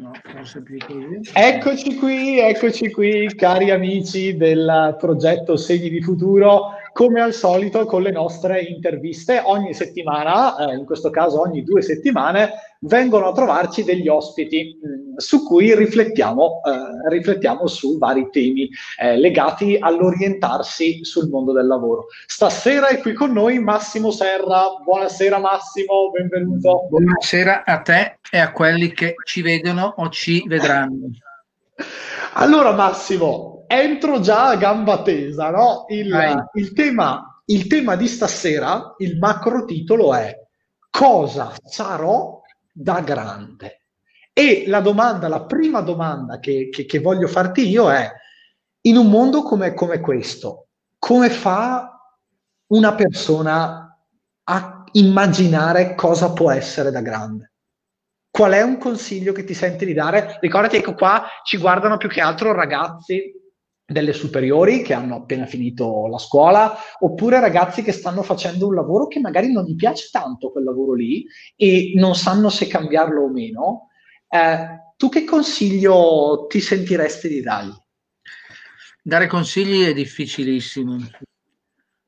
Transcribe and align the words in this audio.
No, 0.00 0.12
forse 0.24 0.62
più 0.62 0.78
così. 0.78 1.20
Eccoci 1.34 1.94
qui, 1.96 2.38
eccoci 2.38 2.90
qui, 2.90 3.30
cari 3.36 3.70
amici 3.70 4.34
del 4.34 4.96
progetto 4.98 5.58
Segni 5.58 5.90
di 5.90 6.00
Futuro, 6.00 6.70
come 6.92 7.20
al 7.20 7.32
solito 7.32 7.84
con 7.86 8.02
le 8.02 8.10
nostre 8.10 8.60
interviste. 8.60 9.40
Ogni 9.44 9.74
settimana, 9.74 10.56
eh, 10.56 10.74
in 10.74 10.84
questo 10.84 11.10
caso 11.10 11.40
ogni 11.40 11.62
due 11.62 11.82
settimane, 11.82 12.50
vengono 12.80 13.28
a 13.28 13.32
trovarci 13.32 13.84
degli 13.84 14.08
ospiti 14.08 14.78
mh, 14.80 14.88
mm, 14.88 15.16
su 15.16 15.44
cui 15.44 15.74
riflettiamo, 15.74 16.60
eh, 16.64 17.08
riflettiamo 17.10 17.66
su 17.66 17.98
vari 17.98 18.28
temi 18.30 18.68
eh, 18.98 19.16
legati 19.16 19.76
all'orientarsi 19.78 21.04
sul 21.04 21.28
mondo 21.28 21.52
del 21.52 21.66
lavoro. 21.66 22.06
Stasera 22.26 22.88
è 22.88 22.98
qui 22.98 23.12
con 23.12 23.32
noi 23.32 23.58
Massimo 23.58 24.10
Serra. 24.10 24.66
Buonasera 24.82 25.38
Massimo, 25.38 26.10
benvenuto. 26.10 26.86
Buonasera 26.88 27.64
a 27.64 27.80
te 27.80 28.18
e 28.30 28.38
a 28.38 28.52
quelli 28.52 28.92
che 28.92 29.14
ci 29.24 29.42
vedono 29.42 29.94
o 29.96 30.08
ci 30.08 30.42
vedranno. 30.46 31.10
Allora 32.34 32.72
Massimo, 32.72 33.59
entro 33.72 34.18
già 34.18 34.48
a 34.48 34.56
gamba 34.56 35.00
tesa, 35.02 35.50
no? 35.50 35.84
il, 35.90 36.48
il, 36.54 36.72
tema, 36.72 37.40
il 37.44 37.68
tema 37.68 37.94
di 37.94 38.08
stasera, 38.08 38.96
il 38.98 39.16
macro 39.16 39.64
titolo 39.64 40.12
è 40.12 40.36
Cosa 40.90 41.54
sarò 41.64 42.40
da 42.72 43.00
grande. 43.00 43.82
E 44.32 44.64
la 44.66 44.80
domanda, 44.80 45.28
la 45.28 45.44
prima 45.44 45.82
domanda 45.82 46.40
che, 46.40 46.68
che, 46.68 46.84
che 46.84 46.98
voglio 46.98 47.28
farti 47.28 47.68
io 47.68 47.92
è, 47.92 48.10
in 48.82 48.96
un 48.96 49.08
mondo 49.08 49.42
come, 49.42 49.72
come 49.72 50.00
questo, 50.00 50.66
come 50.98 51.30
fa 51.30 51.96
una 52.68 52.94
persona 52.94 53.96
a 54.42 54.84
immaginare 54.92 55.94
cosa 55.94 56.32
può 56.32 56.50
essere 56.50 56.90
da 56.90 57.02
grande? 57.02 57.52
Qual 58.28 58.50
è 58.50 58.62
un 58.62 58.78
consiglio 58.78 59.32
che 59.32 59.44
ti 59.44 59.54
senti 59.54 59.84
di 59.84 59.92
dare? 59.92 60.38
Ricordati 60.40 60.80
che 60.80 60.94
qua 60.94 61.24
ci 61.44 61.56
guardano 61.56 61.98
più 61.98 62.08
che 62.08 62.20
altro 62.20 62.52
ragazzi 62.52 63.38
delle 63.90 64.12
superiori 64.12 64.82
che 64.82 64.94
hanno 64.94 65.16
appena 65.16 65.46
finito 65.46 66.06
la 66.06 66.18
scuola, 66.18 66.76
oppure 67.00 67.40
ragazzi 67.40 67.82
che 67.82 67.90
stanno 67.90 68.22
facendo 68.22 68.68
un 68.68 68.74
lavoro 68.74 69.08
che 69.08 69.18
magari 69.18 69.52
non 69.52 69.64
gli 69.64 69.74
piace 69.74 70.08
tanto 70.12 70.52
quel 70.52 70.64
lavoro 70.64 70.94
lì 70.94 71.26
e 71.56 71.92
non 71.96 72.14
sanno 72.14 72.50
se 72.50 72.68
cambiarlo 72.68 73.24
o 73.24 73.30
meno. 73.30 73.88
Eh, 74.28 74.92
tu 74.96 75.08
che 75.08 75.24
consiglio 75.24 76.46
ti 76.48 76.60
sentiresti 76.60 77.28
di 77.28 77.40
dargli? 77.40 77.74
Dare 79.02 79.26
consigli 79.26 79.84
è 79.84 79.92
difficilissimo. 79.92 80.96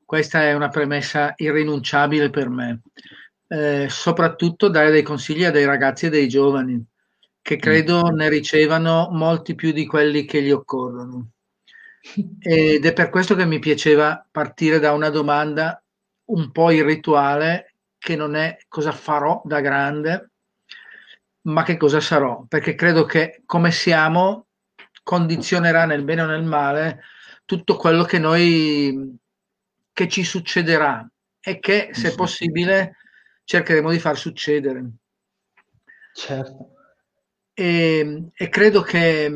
Questa 0.05 0.43
è 0.43 0.53
una 0.53 0.69
premessa 0.69 1.33
irrinunciabile 1.35 2.29
per 2.29 2.49
me. 2.49 2.81
Eh, 3.47 3.87
soprattutto 3.89 4.69
dare 4.69 4.89
dei 4.89 5.03
consigli 5.03 5.43
a 5.43 5.51
dei 5.51 5.65
ragazzi 5.65 6.05
e 6.05 6.09
dei 6.09 6.29
giovani, 6.29 6.81
che 7.41 7.57
credo 7.57 8.09
mm. 8.09 8.15
ne 8.15 8.29
ricevano 8.29 9.09
molti 9.11 9.53
più 9.53 9.73
di 9.73 9.85
quelli 9.85 10.23
che 10.23 10.41
gli 10.41 10.51
occorrono 10.51 11.33
ed 12.39 12.85
è 12.85 12.93
per 12.93 13.09
questo 13.09 13.35
che 13.35 13.45
mi 13.45 13.59
piaceva 13.59 14.25
partire 14.29 14.79
da 14.79 14.91
una 14.91 15.09
domanda 15.09 15.81
un 16.25 16.51
po' 16.51 16.71
irrituale 16.71 17.75
che 17.97 18.15
non 18.17 18.35
è 18.35 18.57
cosa 18.67 18.91
farò 18.91 19.41
da 19.45 19.61
grande, 19.61 20.31
ma 21.43 21.63
che 21.63 21.77
cosa 21.77 22.01
sarò, 22.01 22.43
perché 22.47 22.75
credo 22.75 23.05
che 23.05 23.41
come 23.45 23.71
siamo 23.71 24.47
condizionerà 25.01 25.85
nel 25.85 26.03
bene 26.03 26.21
o 26.21 26.25
nel 26.25 26.43
male 26.43 27.01
tutto 27.45 27.75
quello 27.77 28.03
che 28.03 28.19
noi 28.19 29.17
che 29.91 30.07
ci 30.07 30.23
succederà 30.23 31.09
e 31.39 31.59
che 31.59 31.89
se 31.91 32.15
possibile 32.15 32.97
cercheremo 33.43 33.91
di 33.91 33.99
far 33.99 34.17
succedere. 34.17 34.85
Certo. 36.13 36.69
E, 37.53 38.29
e 38.33 38.49
credo 38.49 38.81
che 38.81 39.29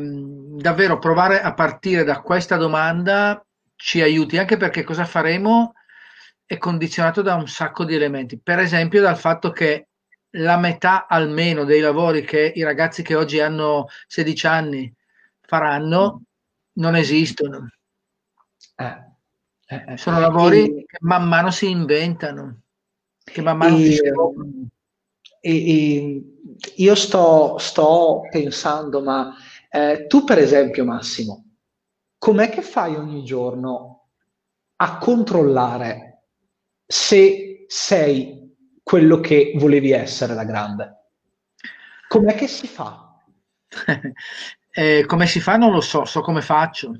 davvero 0.58 0.98
provare 0.98 1.40
a 1.40 1.54
partire 1.54 2.04
da 2.04 2.20
questa 2.20 2.56
domanda 2.56 3.44
ci 3.76 4.00
aiuti, 4.02 4.38
anche 4.38 4.56
perché 4.56 4.82
cosa 4.82 5.04
faremo 5.04 5.74
è 6.44 6.58
condizionato 6.58 7.22
da 7.22 7.34
un 7.34 7.46
sacco 7.46 7.84
di 7.84 7.94
elementi. 7.94 8.38
Per 8.38 8.58
esempio 8.58 9.00
dal 9.00 9.18
fatto 9.18 9.50
che 9.50 9.88
la 10.32 10.56
metà 10.56 11.06
almeno 11.06 11.64
dei 11.64 11.80
lavori 11.80 12.22
che 12.22 12.52
i 12.54 12.62
ragazzi 12.62 13.02
che 13.02 13.14
oggi 13.14 13.40
hanno 13.40 13.86
16 14.06 14.46
anni 14.46 14.94
faranno 15.40 16.22
non 16.74 16.96
esistono. 16.96 17.70
Eh, 18.76 19.04
eh, 19.66 19.84
eh. 19.88 19.96
Sono 19.96 20.20
lavori 20.20 20.84
che 20.86 20.98
man 21.00 21.28
mano 21.28 21.50
si 21.50 21.70
inventano, 21.70 22.60
che 23.22 23.42
man 23.42 23.56
mano 23.56 23.76
si 23.76 24.00
e, 25.40 26.22
io 26.76 26.94
sto, 26.94 27.58
sto 27.58 28.22
pensando, 28.30 29.02
ma 29.02 29.34
eh, 29.68 30.06
tu 30.06 30.24
per 30.24 30.38
esempio 30.38 30.84
Massimo, 30.84 31.44
com'è 32.18 32.48
che 32.48 32.62
fai 32.62 32.94
ogni 32.94 33.24
giorno 33.24 34.08
a 34.76 34.98
controllare 34.98 36.24
se 36.86 37.64
sei 37.68 38.56
quello 38.82 39.20
che 39.20 39.52
volevi 39.56 39.90
essere 39.90 40.34
da 40.34 40.44
grande? 40.44 40.96
Com'è 42.08 42.34
che 42.34 42.48
si 42.48 42.66
fa? 42.66 43.22
eh, 44.70 45.04
come 45.06 45.26
si 45.26 45.40
fa 45.40 45.56
non 45.56 45.72
lo 45.72 45.82
so, 45.82 46.04
so 46.04 46.22
come 46.22 46.40
faccio. 46.40 46.98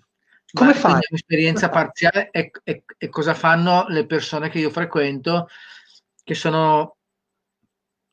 Come 0.52 0.74
fai? 0.74 1.00
Un'esperienza 1.08 1.68
parziale 1.70 2.30
e, 2.30 2.50
e 2.62 3.08
cosa 3.08 3.34
fanno 3.34 3.86
le 3.88 4.06
persone 4.06 4.50
che 4.50 4.58
io 4.58 4.70
frequento, 4.70 5.48
che 6.22 6.34
sono 6.34 6.97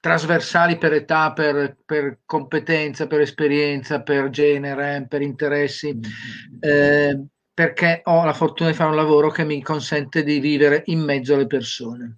trasversali 0.06 0.78
per 0.78 0.94
età, 0.94 1.34
per, 1.34 1.78
per, 1.84 2.20
competenza, 2.28 3.08
per 3.08 3.22
esperienza, 3.22 4.04
per 4.04 4.30
genere, 4.30 5.08
per 5.10 5.24
interessi, 5.24 5.96
mm-hmm. 5.96 6.60
eh, 6.60 7.26
perché 7.52 8.02
ho 8.04 8.24
la 8.24 8.34
fortuna 8.34 8.70
di 8.70 8.76
fare 8.76 8.92
un 8.92 8.98
lavoro 8.98 9.32
che 9.32 9.44
mi 9.44 9.64
consente 9.64 10.22
di 10.22 10.38
vivere 10.38 10.84
in 10.88 11.00
mezzo 11.00 11.34
alle 11.34 11.48
persone. 11.48 12.18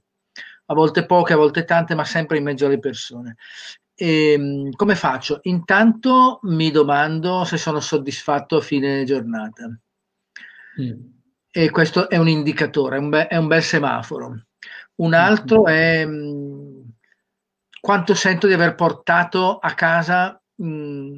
A 0.66 0.74
volte 0.74 1.06
poche, 1.06 1.32
a 1.32 1.38
volte 1.38 1.64
tante, 1.64 1.96
ma 1.96 2.04
sempre 2.04 2.36
in 2.36 2.44
mezzo 2.44 2.66
alle 2.66 2.80
persone. 2.80 3.38
E, 3.96 4.34
ehm, 4.34 4.72
come 4.72 4.96
faccio? 4.96 5.40
Intanto 5.44 6.40
mi 6.42 6.72
domando 6.72 7.46
se 7.46 7.56
sono 7.56 7.80
soddisfatto 7.80 8.58
a 8.58 8.62
fine 8.62 9.06
giornata. 9.06 9.66
Mm. 10.82 11.06
E 11.50 11.70
questo 11.70 12.10
è 12.10 12.18
un 12.18 12.28
indicatore, 12.28 12.98
è 12.98 13.00
un, 13.00 13.08
be- 13.08 13.28
è 13.28 13.38
un 13.38 13.48
bel 13.48 13.64
semaforo. 13.64 14.42
Un 14.96 15.14
altro 15.14 15.62
mm. 15.62 15.68
è 15.68 16.06
quanto 17.80 18.14
sento 18.14 18.48
di 18.48 18.54
aver 18.54 18.76
portato 18.76 19.58
a 19.58 19.74
casa 19.74 20.42
mh, 20.56 21.18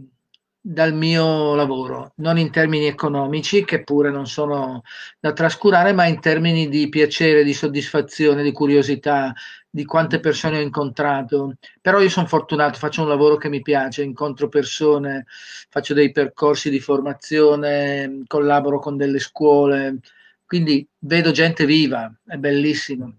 dal 0.61 0.93
mio 0.93 1.55
lavoro, 1.55 2.13
non 2.17 2.37
in 2.37 2.51
termini 2.51 2.85
economici, 2.85 3.63
che 3.65 3.83
pure 3.83 4.11
non 4.11 4.27
sono 4.27 4.81
da 5.19 5.31
trascurare, 5.33 5.93
ma 5.93 6.05
in 6.05 6.19
termini 6.19 6.67
di 6.67 6.89
piacere, 6.89 7.43
di 7.43 7.53
soddisfazione, 7.53 8.43
di 8.43 8.51
curiosità, 8.51 9.33
di 9.69 9.85
quante 9.85 10.19
persone 10.19 10.57
ho 10.57 10.61
incontrato. 10.61 11.55
Però 11.81 12.01
io 12.01 12.09
sono 12.09 12.27
fortunato, 12.27 12.77
faccio 12.77 13.01
un 13.01 13.07
lavoro 13.07 13.37
che 13.37 13.49
mi 13.49 13.61
piace, 13.61 14.03
incontro 14.03 14.49
persone, 14.49 15.25
faccio 15.69 15.93
dei 15.93 16.11
percorsi 16.11 16.69
di 16.69 16.79
formazione, 16.79 18.23
collaboro 18.27 18.79
con 18.79 18.97
delle 18.97 19.19
scuole, 19.19 19.99
quindi 20.45 20.85
vedo 20.99 21.31
gente 21.31 21.65
viva, 21.65 22.11
è 22.25 22.35
bellissimo. 22.37 23.13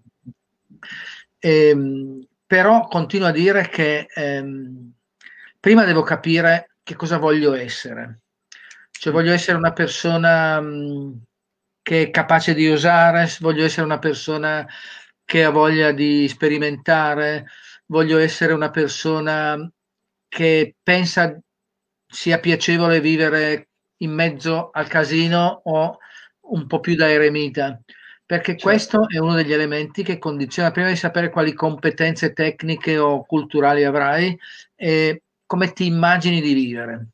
E, 1.39 1.69
ehm, 1.69 2.25
però 2.51 2.85
continuo 2.89 3.29
a 3.29 3.31
dire 3.31 3.69
che 3.69 4.07
ehm, 4.13 4.91
prima 5.57 5.85
devo 5.85 6.03
capire 6.03 6.75
che 6.83 6.97
cosa 6.97 7.17
voglio 7.17 7.53
essere. 7.53 8.23
Cioè 8.91 9.13
voglio 9.13 9.31
essere 9.31 9.55
una 9.55 9.71
persona 9.71 10.59
mh, 10.59 10.65
mm, 10.67 11.11
che 11.81 12.01
è 12.01 12.09
capace 12.09 12.53
di 12.53 12.67
osare, 12.69 13.33
voglio 13.39 13.63
essere 13.63 13.85
una 13.85 13.99
persona 13.99 14.67
che 15.23 15.45
ha 15.45 15.49
voglia 15.49 15.93
di 15.93 16.27
sperimentare, 16.27 17.45
voglio 17.85 18.17
essere 18.17 18.51
una 18.51 18.69
persona 18.69 19.57
che 20.27 20.75
pensa 20.83 21.39
sia 22.05 22.37
piacevole 22.41 22.99
vivere 22.99 23.69
in 23.99 24.11
mezzo 24.11 24.71
al 24.73 24.89
casino 24.89 25.61
o 25.63 25.99
un 26.49 26.67
po' 26.67 26.81
più 26.81 26.95
da 26.95 27.09
eremita 27.09 27.79
perché 28.31 28.53
certo. 28.53 28.63
questo 28.63 29.09
è 29.09 29.17
uno 29.17 29.33
degli 29.33 29.51
elementi 29.51 30.03
che 30.03 30.17
condiziona, 30.17 30.71
prima 30.71 30.87
di 30.87 30.95
sapere 30.95 31.29
quali 31.29 31.51
competenze 31.51 32.31
tecniche 32.31 32.97
o 32.97 33.25
culturali 33.25 33.83
avrai, 33.83 34.39
e 34.73 35.23
come 35.45 35.73
ti 35.73 35.85
immagini 35.85 36.39
di 36.39 36.53
vivere. 36.53 37.07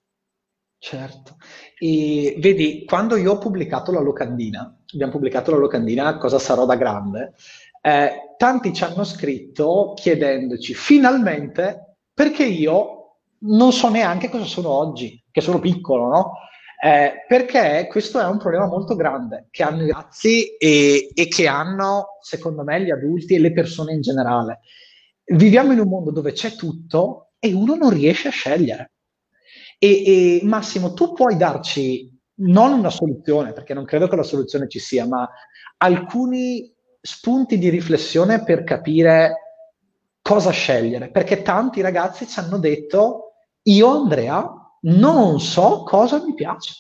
Certo. 0.78 1.38
E 1.80 2.36
vedi, 2.38 2.84
quando 2.86 3.16
io 3.16 3.32
ho 3.32 3.38
pubblicato 3.40 3.92
la 3.92 4.00
locandina, 4.00 4.72
abbiamo 4.94 5.12
pubblicato 5.12 5.50
la 5.50 5.58
locandina 5.58 6.20
Cosa 6.20 6.38
sarò 6.38 6.68
da 6.68 6.76
grande, 6.76 7.34
eh, 7.82 8.36
tanti 8.38 8.72
ci 8.72 8.84
hanno 8.84 9.04
scritto 9.04 9.94
chiedendoci 9.96 10.76
finalmente 10.76 11.96
perché 12.14 12.46
io 12.46 13.16
non 13.40 13.72
so 13.72 13.90
neanche 13.90 14.30
cosa 14.30 14.46
sono 14.46 14.70
oggi, 14.70 15.20
che 15.32 15.42
sono 15.42 15.58
piccolo, 15.58 16.10
no? 16.10 16.34
Eh, 16.80 17.26
perché 17.28 17.88
questo 17.90 18.20
è 18.20 18.26
un 18.26 18.38
problema 18.38 18.68
molto 18.68 18.96
grande 18.96 19.48
che 19.50 19.64
hanno 19.64 19.84
i 19.84 19.92
ragazzi 19.92 20.56
e, 20.58 21.10
e, 21.14 21.28
che 21.28 21.48
hanno, 21.48 22.18
secondo 22.22 22.64
me, 22.64 22.84
gli 22.84 22.92
adulti 22.92 23.34
e 23.34 23.40
le 23.40 23.52
persone 23.52 23.94
in 23.94 24.02
generale. 24.02 24.60
Viviamo 25.26 25.74
in 25.74 25.80
un 25.80 25.88
mondo 25.88 26.12
dove 26.12 26.34
c'è 26.34 26.56
tutto 26.56 27.32
e 27.40 27.52
uno 27.52 27.76
non 27.76 27.90
riesce 27.90 28.28
a 28.28 28.32
scegliere. 28.32 28.92
E, 29.80 30.40
e 30.40 30.40
Massimo, 30.44 30.94
tu 30.94 31.14
puoi 31.14 31.36
darci 31.36 32.16
non 32.40 32.74
una 32.74 32.92
soluzione, 32.92 33.54
perché 33.54 33.74
non 33.74 33.86
credo 33.86 34.08
che 34.08 34.16
la 34.16 34.24
soluzione 34.24 34.68
ci 34.68 34.80
sia, 34.80 35.08
ma 35.08 35.28
alcuni 35.78 36.72
spunti 37.02 37.58
di 37.58 37.70
riflessione 37.70 38.44
per 38.44 38.64
capire 38.64 39.64
cosa 40.22 40.52
scegliere, 40.52 41.10
perché 41.10 41.42
tanti 41.42 41.82
ragazzi 41.82 42.28
ci 42.28 42.40
hanno 42.40 42.60
detto 42.60 43.32
io 43.64 43.88
Andrea 43.90 44.57
non 44.82 45.40
so 45.40 45.84
cosa 45.84 46.24
mi 46.24 46.34
piace. 46.34 46.74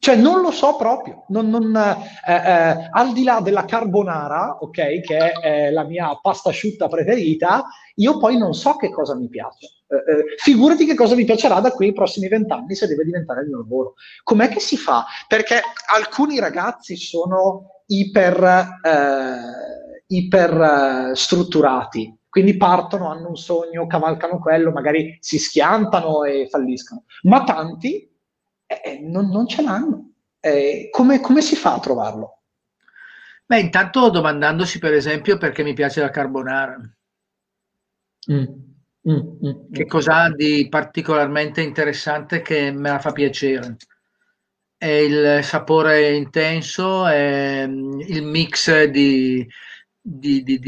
Cioè 0.00 0.14
non 0.14 0.42
lo 0.42 0.52
so 0.52 0.76
proprio, 0.76 1.24
non, 1.28 1.48
non, 1.48 1.74
eh, 1.76 2.32
eh, 2.32 2.88
al 2.92 3.12
di 3.12 3.24
là 3.24 3.40
della 3.40 3.64
carbonara, 3.64 4.58
ok, 4.60 5.00
che 5.00 5.32
è 5.32 5.70
la 5.70 5.82
mia 5.82 6.16
pasta 6.22 6.50
asciutta 6.50 6.86
preferita, 6.86 7.64
io 7.96 8.16
poi 8.18 8.38
non 8.38 8.54
so 8.54 8.76
che 8.76 8.90
cosa 8.90 9.16
mi 9.16 9.28
piace. 9.28 9.66
Eh, 9.88 9.96
eh, 9.96 10.24
figurati 10.36 10.86
che 10.86 10.94
cosa 10.94 11.16
mi 11.16 11.24
piacerà 11.24 11.58
da 11.58 11.72
qui 11.72 11.86
ai 11.86 11.92
prossimi 11.92 12.28
vent'anni 12.28 12.76
se 12.76 12.86
deve 12.86 13.04
diventare 13.04 13.40
il 13.40 13.48
mio 13.48 13.58
lavoro. 13.58 13.94
Com'è 14.22 14.48
che 14.48 14.60
si 14.60 14.76
fa? 14.76 15.04
Perché 15.26 15.60
alcuni 15.92 16.38
ragazzi 16.38 16.96
sono 16.96 17.82
iper, 17.86 18.78
eh, 18.80 20.04
iper 20.06 21.10
strutturati, 21.14 22.17
quindi 22.38 22.56
partono, 22.56 23.10
hanno 23.10 23.30
un 23.30 23.36
sogno, 23.36 23.88
cavalcano 23.88 24.38
quello, 24.38 24.70
magari 24.70 25.18
si 25.20 25.40
schiantano 25.40 26.22
e 26.22 26.46
falliscono, 26.48 27.02
ma 27.22 27.42
tanti 27.42 28.08
eh, 28.64 29.00
non, 29.02 29.28
non, 29.28 29.48
ce 29.48 29.62
l'hanno. 29.62 30.12
Eh, 30.38 30.88
come, 30.92 31.18
come, 31.20 31.42
si 31.42 31.56
fa 31.56 31.74
a 31.74 31.80
trovarlo? 31.80 32.42
Beh, 33.44 33.58
intanto 33.58 34.08
domandandosi 34.08 34.78
per 34.78 34.92
esempio 34.92 35.36
perché 35.36 35.64
mi 35.64 35.72
piace 35.72 36.00
la 36.00 36.10
carbonara. 36.10 36.78
Mm. 38.30 38.44
Mm, 39.08 39.46
mm, 39.46 39.72
che 39.72 39.86
cos'ha 39.86 40.30
di 40.32 40.68
particolarmente 40.68 41.60
interessante 41.60 42.40
che 42.40 42.70
me 42.70 42.90
la 42.90 43.00
fa 43.00 43.10
piacere? 43.10 43.78
È 44.76 44.86
il 44.86 45.42
sapore 45.42 46.14
intenso, 46.14 47.04
è 47.04 47.62
il 47.62 48.22
mix 48.22 48.84
di, 48.84 49.44
di, 50.00 50.42
di, 50.44 50.58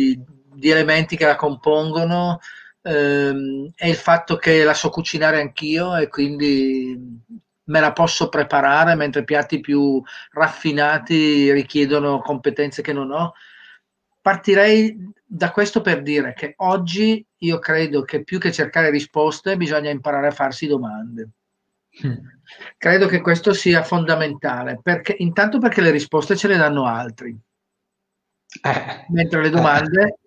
di 0.61 0.69
elementi 0.71 1.17
che 1.17 1.25
la 1.25 1.37
compongono, 1.37 2.39
ehm, 2.83 3.71
è 3.75 3.89
il 3.89 3.97
fatto 3.97 4.37
che 4.37 4.62
la 4.62 4.75
so 4.75 4.91
cucinare 4.91 5.41
anch'io 5.41 5.97
e 5.97 6.09
quindi 6.09 7.19
me 7.65 7.81
la 7.81 7.93
posso 7.93 8.29
preparare, 8.29 8.95
mentre 8.95 9.25
piatti 9.25 9.61
più 9.61 10.03
raffinati 10.33 11.51
richiedono 11.51 12.21
competenze 12.21 12.83
che 12.83 12.93
non 12.93 13.11
ho. 13.11 13.33
Partirei 14.21 15.12
da 15.25 15.51
questo 15.51 15.81
per 15.81 16.03
dire 16.03 16.35
che 16.35 16.55
oggi 16.59 17.25
io 17.39 17.59
credo 17.59 18.03
che 18.03 18.23
più 18.23 18.39
che 18.39 18.53
cercare 18.53 18.91
risposte 18.91 19.57
bisogna 19.57 19.91
imparare 19.91 20.27
a 20.27 20.33
farsi 20.33 20.67
domande. 20.67 21.31
Mm. 22.07 22.12
Credo 22.77 23.07
che 23.07 23.21
questo 23.21 23.53
sia 23.53 23.83
fondamentale, 23.83 24.79
perché, 24.83 25.15
intanto 25.19 25.59
perché 25.59 25.81
le 25.81 25.91
risposte 25.91 26.37
ce 26.37 26.49
le 26.49 26.57
danno 26.57 26.85
altri, 26.85 27.37
eh. 28.62 29.07
mentre 29.09 29.43
le 29.43 29.51
domande 29.51 30.19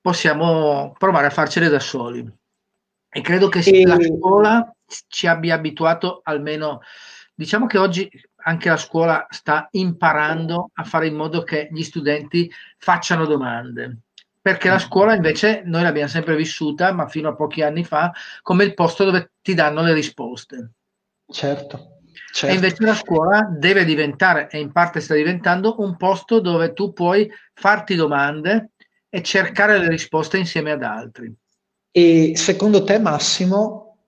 possiamo 0.00 0.94
provare 0.98 1.26
a 1.26 1.30
farcele 1.30 1.68
da 1.68 1.80
soli. 1.80 2.28
E 3.14 3.20
credo 3.20 3.48
che 3.48 3.60
e... 3.60 3.86
la 3.86 3.98
scuola 4.00 4.74
ci 5.08 5.26
abbia 5.26 5.54
abituato 5.54 6.20
almeno, 6.24 6.80
diciamo 7.34 7.66
che 7.66 7.78
oggi 7.78 8.10
anche 8.44 8.68
la 8.68 8.76
scuola 8.76 9.26
sta 9.30 9.68
imparando 9.72 10.70
a 10.74 10.84
fare 10.84 11.06
in 11.06 11.14
modo 11.14 11.42
che 11.42 11.68
gli 11.70 11.82
studenti 11.82 12.50
facciano 12.78 13.26
domande. 13.26 13.98
Perché 14.40 14.68
la 14.68 14.80
scuola 14.80 15.14
invece 15.14 15.62
noi 15.64 15.82
l'abbiamo 15.82 16.08
sempre 16.08 16.34
vissuta, 16.34 16.92
ma 16.92 17.06
fino 17.06 17.28
a 17.28 17.36
pochi 17.36 17.62
anni 17.62 17.84
fa, 17.84 18.12
come 18.40 18.64
il 18.64 18.74
posto 18.74 19.04
dove 19.04 19.34
ti 19.40 19.54
danno 19.54 19.82
le 19.82 19.94
risposte. 19.94 20.72
Certo. 21.28 21.91
Certo. 22.32 22.46
E 22.46 22.54
invece 22.54 22.84
la 22.84 22.94
scuola 22.94 23.46
deve 23.50 23.84
diventare, 23.84 24.48
e 24.50 24.58
in 24.58 24.72
parte 24.72 25.00
sta 25.00 25.14
diventando, 25.14 25.76
un 25.78 25.96
posto 25.96 26.40
dove 26.40 26.72
tu 26.72 26.92
puoi 26.92 27.30
farti 27.52 27.94
domande 27.94 28.70
e 29.08 29.22
cercare 29.22 29.78
le 29.78 29.88
risposte 29.88 30.38
insieme 30.38 30.72
ad 30.72 30.82
altri. 30.82 31.32
E 31.90 32.32
secondo 32.34 32.82
te, 32.84 32.98
Massimo, 32.98 33.98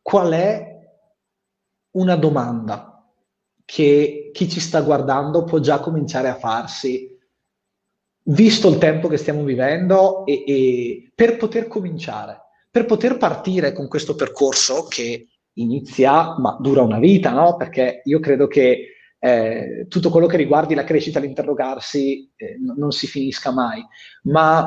qual 0.00 0.32
è 0.32 0.70
una 1.96 2.14
domanda 2.14 3.04
che 3.64 4.30
chi 4.32 4.48
ci 4.48 4.60
sta 4.60 4.80
guardando 4.80 5.44
può 5.44 5.58
già 5.58 5.80
cominciare 5.80 6.28
a 6.28 6.36
farsi, 6.36 7.10
visto 8.24 8.68
il 8.68 8.78
tempo 8.78 9.08
che 9.08 9.16
stiamo 9.16 9.42
vivendo, 9.42 10.24
e, 10.26 10.44
e 10.46 11.10
per 11.12 11.36
poter 11.36 11.66
cominciare, 11.66 12.40
per 12.70 12.84
poter 12.84 13.16
partire 13.16 13.72
con 13.72 13.88
questo 13.88 14.14
percorso 14.14 14.86
che 14.86 15.26
inizia, 15.54 16.38
ma 16.38 16.56
dura 16.60 16.82
una 16.82 16.98
vita, 16.98 17.30
no? 17.32 17.56
Perché 17.56 18.02
io 18.04 18.20
credo 18.20 18.46
che 18.46 18.94
eh, 19.18 19.86
tutto 19.88 20.10
quello 20.10 20.26
che 20.26 20.36
riguardi 20.36 20.74
la 20.74 20.84
crescita, 20.84 21.20
l'interrogarsi, 21.20 22.32
eh, 22.36 22.56
non 22.58 22.90
si 22.92 23.06
finisca 23.06 23.52
mai. 23.52 23.84
Ma 24.24 24.66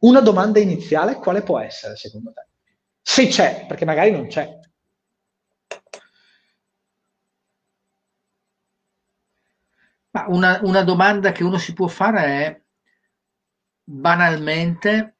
una 0.00 0.20
domanda 0.20 0.58
iniziale 0.58 1.14
quale 1.14 1.42
può 1.42 1.58
essere 1.58 1.96
secondo 1.96 2.32
te? 2.32 2.46
Se 3.00 3.26
c'è, 3.28 3.64
perché 3.66 3.84
magari 3.84 4.10
non 4.10 4.26
c'è. 4.26 4.58
Ma 10.10 10.26
una, 10.28 10.60
una 10.62 10.82
domanda 10.82 11.32
che 11.32 11.42
uno 11.42 11.58
si 11.58 11.72
può 11.72 11.88
fare 11.88 12.20
è 12.24 12.62
banalmente 13.84 15.16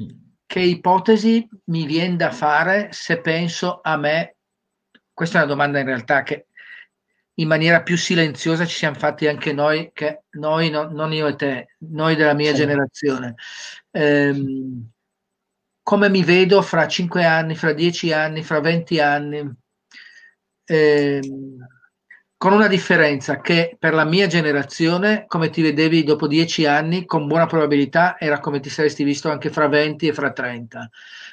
mm. 0.00 0.27
Che 0.48 0.60
ipotesi 0.60 1.46
mi 1.64 1.84
viene 1.84 2.16
da 2.16 2.30
fare 2.30 2.88
se 2.90 3.20
penso 3.20 3.80
a 3.82 3.98
me? 3.98 4.36
Questa 5.12 5.36
è 5.36 5.42
una 5.42 5.50
domanda 5.50 5.78
in 5.78 5.84
realtà 5.84 6.22
che 6.22 6.46
in 7.34 7.46
maniera 7.46 7.82
più 7.82 7.98
silenziosa 7.98 8.64
ci 8.64 8.74
siamo 8.74 8.96
fatti 8.96 9.26
anche 9.26 9.52
noi, 9.52 9.90
che 9.92 10.22
noi 10.30 10.70
no, 10.70 10.88
non 10.88 11.12
io 11.12 11.26
e 11.26 11.36
te, 11.36 11.76
noi 11.90 12.16
della 12.16 12.32
mia 12.32 12.52
sì. 12.52 12.56
generazione. 12.56 13.34
Ehm, 13.90 14.90
come 15.82 16.08
mi 16.08 16.24
vedo 16.24 16.62
fra 16.62 16.88
cinque 16.88 17.26
anni, 17.26 17.54
fra 17.54 17.74
dieci 17.74 18.10
anni, 18.10 18.42
fra 18.42 18.60
venti 18.60 19.00
anni? 19.00 19.54
Ehm, 20.64 21.58
con 22.38 22.52
una 22.52 22.68
differenza 22.68 23.40
che 23.40 23.76
per 23.76 23.94
la 23.94 24.04
mia 24.04 24.28
generazione, 24.28 25.24
come 25.26 25.50
ti 25.50 25.60
vedevi 25.60 26.04
dopo 26.04 26.28
dieci 26.28 26.66
anni, 26.66 27.04
con 27.04 27.26
buona 27.26 27.46
probabilità 27.46 28.16
era 28.16 28.38
come 28.38 28.60
ti 28.60 28.70
saresti 28.70 29.02
visto 29.02 29.28
anche 29.28 29.50
fra 29.50 29.66
20 29.66 30.06
e 30.06 30.12
fra 30.12 30.30
30. 30.30 30.88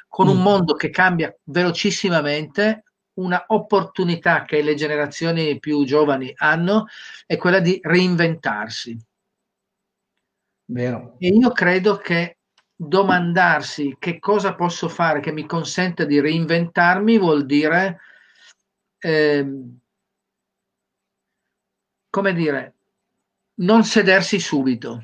Con 0.07 0.27
un 0.27 0.39
mm. 0.39 0.41
mondo 0.41 0.73
che 0.73 0.89
cambia 0.89 1.33
velocissimamente, 1.43 2.85
una 3.19 3.43
opportunità 3.47 4.45
che 4.45 4.63
le 4.63 4.73
generazioni 4.73 5.59
più 5.59 5.85
giovani 5.85 6.33
hanno 6.37 6.87
è 7.27 7.37
quella 7.37 7.59
di 7.59 7.79
reinventarsi. 7.83 8.99
Vero. 10.65 11.17
E 11.19 11.27
io 11.27 11.51
credo 11.51 11.97
che 11.97 12.39
domandarsi 12.75 13.95
che 13.99 14.17
cosa 14.17 14.55
posso 14.55 14.89
fare 14.89 15.19
che 15.19 15.31
mi 15.31 15.45
consenta 15.45 16.03
di 16.03 16.19
reinventarmi 16.19 17.19
vuol 17.19 17.45
dire 17.45 17.99
eh, 18.97 19.45
come 22.15 22.33
dire, 22.33 22.75
non 23.55 23.83
sedersi 23.83 24.39
subito. 24.39 25.03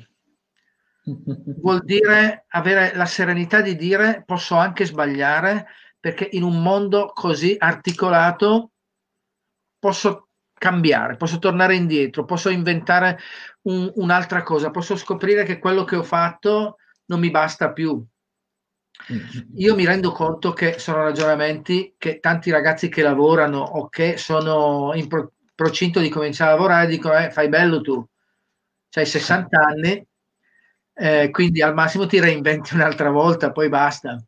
Vuol 1.60 1.84
dire 1.84 2.46
avere 2.48 2.94
la 2.94 3.04
serenità 3.04 3.60
di 3.60 3.76
dire 3.76 4.22
posso 4.24 4.54
anche 4.54 4.86
sbagliare 4.86 5.66
perché 6.00 6.26
in 6.32 6.42
un 6.42 6.62
mondo 6.62 7.12
così 7.12 7.54
articolato 7.58 8.70
posso 9.78 10.28
cambiare, 10.54 11.16
posso 11.16 11.38
tornare 11.38 11.74
indietro, 11.74 12.24
posso 12.24 12.48
inventare 12.48 13.18
un, 13.62 13.92
un'altra 13.96 14.42
cosa, 14.42 14.70
posso 14.70 14.96
scoprire 14.96 15.44
che 15.44 15.58
quello 15.58 15.84
che 15.84 15.96
ho 15.96 16.02
fatto 16.02 16.78
non 17.06 17.20
mi 17.20 17.30
basta 17.30 17.72
più. 17.72 18.02
Io 19.56 19.74
mi 19.74 19.84
rendo 19.84 20.12
conto 20.12 20.54
che 20.54 20.78
sono 20.78 21.02
ragionamenti 21.02 21.94
che 21.98 22.20
tanti 22.20 22.50
ragazzi 22.50 22.88
che 22.88 23.02
lavorano 23.02 23.58
o 23.58 23.90
che 23.90 24.16
sono 24.16 24.92
in, 24.94 25.08
pro- 25.08 25.32
procinto 25.54 26.00
di 26.00 26.08
cominciare 26.08 26.50
a 26.50 26.54
lavorare, 26.54 26.86
dicono 26.88 27.16
eh, 27.16 27.30
fai 27.30 27.48
bello 27.48 27.80
tu, 27.80 28.04
hai 28.94 29.06
60 29.06 29.58
anni, 29.58 30.06
eh, 30.94 31.30
quindi 31.30 31.62
al 31.62 31.74
massimo 31.74 32.06
ti 32.06 32.20
reinventi 32.20 32.74
un'altra 32.74 33.10
volta, 33.10 33.52
poi 33.52 33.68
basta. 33.68 34.22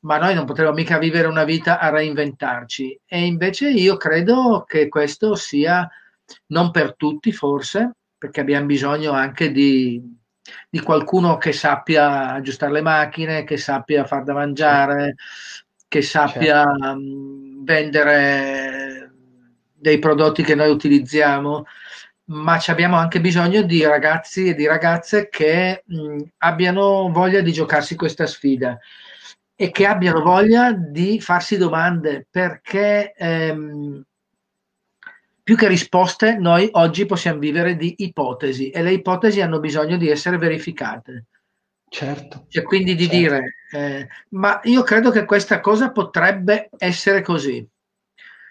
Ma 0.00 0.18
noi 0.18 0.34
non 0.34 0.44
potremo 0.44 0.72
mica 0.72 0.98
vivere 0.98 1.28
una 1.28 1.44
vita 1.44 1.78
a 1.78 1.88
reinventarci. 1.90 3.00
E 3.06 3.24
invece 3.24 3.70
io 3.70 3.96
credo 3.96 4.64
che 4.66 4.88
questo 4.88 5.36
sia 5.36 5.88
non 6.46 6.70
per 6.70 6.96
tutti, 6.96 7.32
forse, 7.32 7.92
perché 8.18 8.40
abbiamo 8.40 8.66
bisogno 8.66 9.12
anche 9.12 9.52
di, 9.52 10.02
di 10.68 10.80
qualcuno 10.80 11.38
che 11.38 11.52
sappia 11.52 12.32
aggiustare 12.32 12.72
le 12.72 12.82
macchine, 12.82 13.44
che 13.44 13.56
sappia 13.56 14.04
far 14.04 14.24
da 14.24 14.32
mangiare, 14.32 15.14
che 15.86 16.02
sappia 16.02 16.64
certo. 16.64 17.00
vendere 17.64 18.81
dei 19.82 19.98
prodotti 19.98 20.44
che 20.44 20.54
noi 20.54 20.70
utilizziamo, 20.70 21.66
ma 22.26 22.60
abbiamo 22.66 22.96
anche 22.96 23.20
bisogno 23.20 23.62
di 23.62 23.84
ragazzi 23.84 24.48
e 24.48 24.54
di 24.54 24.64
ragazze 24.66 25.28
che 25.28 25.82
mh, 25.84 26.22
abbiano 26.38 27.10
voglia 27.10 27.40
di 27.40 27.52
giocarsi 27.52 27.96
questa 27.96 28.26
sfida. 28.26 28.78
e 29.54 29.70
che 29.70 29.86
abbiano 29.86 30.22
voglia 30.22 30.72
di 30.72 31.20
farsi 31.20 31.56
domande 31.56 32.26
perché 32.30 33.12
ehm, 33.14 34.02
più 35.42 35.56
che 35.56 35.68
risposte 35.68 36.36
noi 36.38 36.68
oggi 36.72 37.06
possiamo 37.06 37.38
vivere 37.38 37.76
di 37.76 37.94
ipotesi 37.98 38.70
e 38.70 38.82
le 38.82 38.92
ipotesi 38.92 39.40
hanno 39.40 39.60
bisogno 39.60 39.96
di 39.96 40.08
essere 40.08 40.38
verificate. 40.38 41.26
Certo. 41.88 42.46
Cioè, 42.48 42.62
quindi 42.64 42.94
di 42.94 43.06
certo. 43.06 43.16
dire, 43.18 43.54
eh, 43.72 44.08
ma 44.30 44.60
io 44.64 44.82
credo 44.82 45.10
che 45.10 45.24
questa 45.26 45.60
cosa 45.60 45.92
potrebbe 45.92 46.70
essere 46.78 47.22
così. 47.22 47.64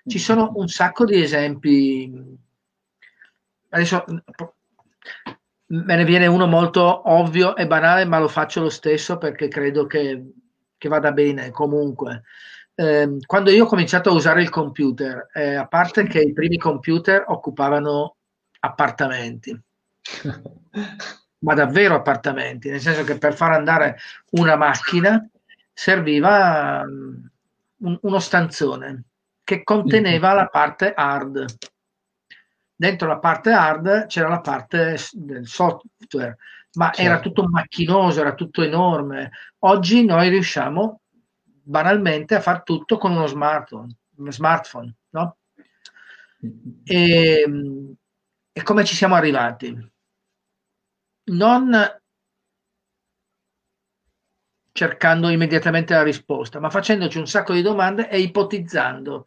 Ci 0.05 0.19
sono 0.19 0.51
un 0.55 0.67
sacco 0.67 1.05
di 1.05 1.21
esempi. 1.21 2.11
Adesso 3.69 4.03
me 5.67 5.95
ne 5.95 6.03
viene 6.03 6.27
uno 6.27 6.47
molto 6.47 7.09
ovvio 7.09 7.55
e 7.55 7.67
banale, 7.67 8.05
ma 8.05 8.19
lo 8.19 8.27
faccio 8.27 8.61
lo 8.61 8.69
stesso 8.69 9.17
perché 9.17 9.47
credo 9.47 9.85
che, 9.85 10.31
che 10.77 10.89
vada 10.89 11.11
bene 11.11 11.51
comunque. 11.51 12.23
Eh, 12.73 13.17
quando 13.25 13.51
io 13.51 13.65
ho 13.65 13.67
cominciato 13.67 14.09
a 14.09 14.13
usare 14.13 14.41
il 14.41 14.49
computer, 14.49 15.29
eh, 15.33 15.55
a 15.55 15.67
parte 15.67 16.07
che 16.07 16.19
i 16.19 16.33
primi 16.33 16.57
computer 16.57 17.25
occupavano 17.27 18.15
appartamenti, 18.59 19.59
ma 21.39 21.53
davvero 21.53 21.95
appartamenti, 21.95 22.69
nel 22.69 22.81
senso 22.81 23.03
che 23.03 23.17
per 23.17 23.35
far 23.35 23.51
andare 23.51 23.97
una 24.31 24.55
macchina 24.55 25.25
serviva 25.73 26.81
um, 26.85 27.29
uno 28.01 28.19
stanzone 28.19 29.05
che 29.43 29.63
conteneva 29.63 30.33
la 30.33 30.47
parte 30.47 30.93
hard. 30.93 31.45
Dentro 32.75 33.07
la 33.07 33.19
parte 33.19 33.51
hard 33.51 34.07
c'era 34.07 34.27
la 34.27 34.41
parte 34.41 34.97
del 35.11 35.47
software, 35.47 36.37
ma 36.73 36.85
certo. 36.85 37.01
era 37.01 37.19
tutto 37.19 37.47
macchinoso, 37.47 38.21
era 38.21 38.33
tutto 38.33 38.63
enorme. 38.63 39.31
Oggi 39.59 40.03
noi 40.03 40.29
riusciamo 40.29 41.01
banalmente 41.43 42.35
a 42.35 42.41
fare 42.41 42.61
tutto 42.63 42.97
con 42.97 43.11
uno 43.11 43.27
smartphone, 43.27 43.95
uno 44.17 44.31
smartphone 44.31 44.95
no? 45.11 45.37
E, 46.83 47.45
e 48.51 48.63
come 48.63 48.83
ci 48.83 48.95
siamo 48.95 49.15
arrivati? 49.15 49.89
non 51.31 52.00
cercando 54.71 55.29
immediatamente 55.29 55.93
la 55.93 56.03
risposta, 56.03 56.59
ma 56.59 56.69
facendoci 56.69 57.17
un 57.17 57.27
sacco 57.27 57.53
di 57.53 57.61
domande 57.61 58.09
e 58.09 58.19
ipotizzando. 58.19 59.25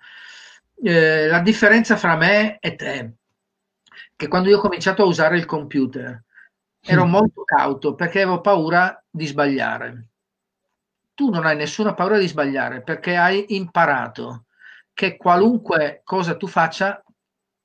Eh, 0.83 1.29
la 1.29 1.41
differenza 1.41 1.97
fra 1.97 2.17
me 2.17 2.59
e 2.59 2.75
te, 2.75 3.13
che 4.17 4.29
quando 4.29 4.49
io 4.49 4.59
ho 4.59 4.61
cominciato 4.61 5.03
a 5.03 5.07
usare 5.07 5.37
il 5.37 5.45
computer, 5.45 6.23
ero 6.81 7.07
mm. 7.07 7.11
molto 7.11 7.45
cauto 7.45 7.95
perché 7.95 8.23
avevo 8.23 8.41
paura 8.41 9.03
di 9.09 9.27
sbagliare. 9.27 10.09
Tu 11.15 11.31
non 11.31 11.47
hai 11.47 11.57
nessuna 11.57 11.95
paura 11.95 12.19
di 12.19 12.27
sbagliare 12.27 12.83
perché 12.83 13.17
hai 13.17 13.57
imparato 13.57 14.47
che 14.93 15.17
qualunque 15.17 16.01
cosa 16.05 16.37
tu 16.37 16.47
faccia 16.47 17.03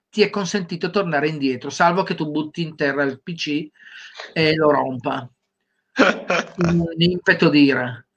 ti 0.09 0.21
è 0.21 0.29
consentito 0.29 0.89
tornare 0.89 1.27
indietro, 1.27 1.69
salvo 1.69 2.03
che 2.03 2.15
tu 2.15 2.29
butti 2.29 2.61
in 2.61 2.75
terra 2.75 3.03
il 3.03 3.21
PC 3.21 3.67
e 4.33 4.55
lo 4.55 4.71
rompa. 4.71 5.29
Un 6.57 6.93
impeto 6.97 7.49
dire. 7.49 8.07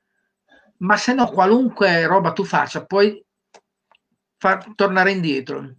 Ma 0.78 0.96
se 0.96 1.14
no, 1.14 1.28
qualunque 1.30 2.06
roba 2.06 2.32
tu 2.32 2.44
faccia, 2.44 2.84
puoi 2.84 3.24
far 4.36 4.74
tornare 4.74 5.12
indietro. 5.12 5.76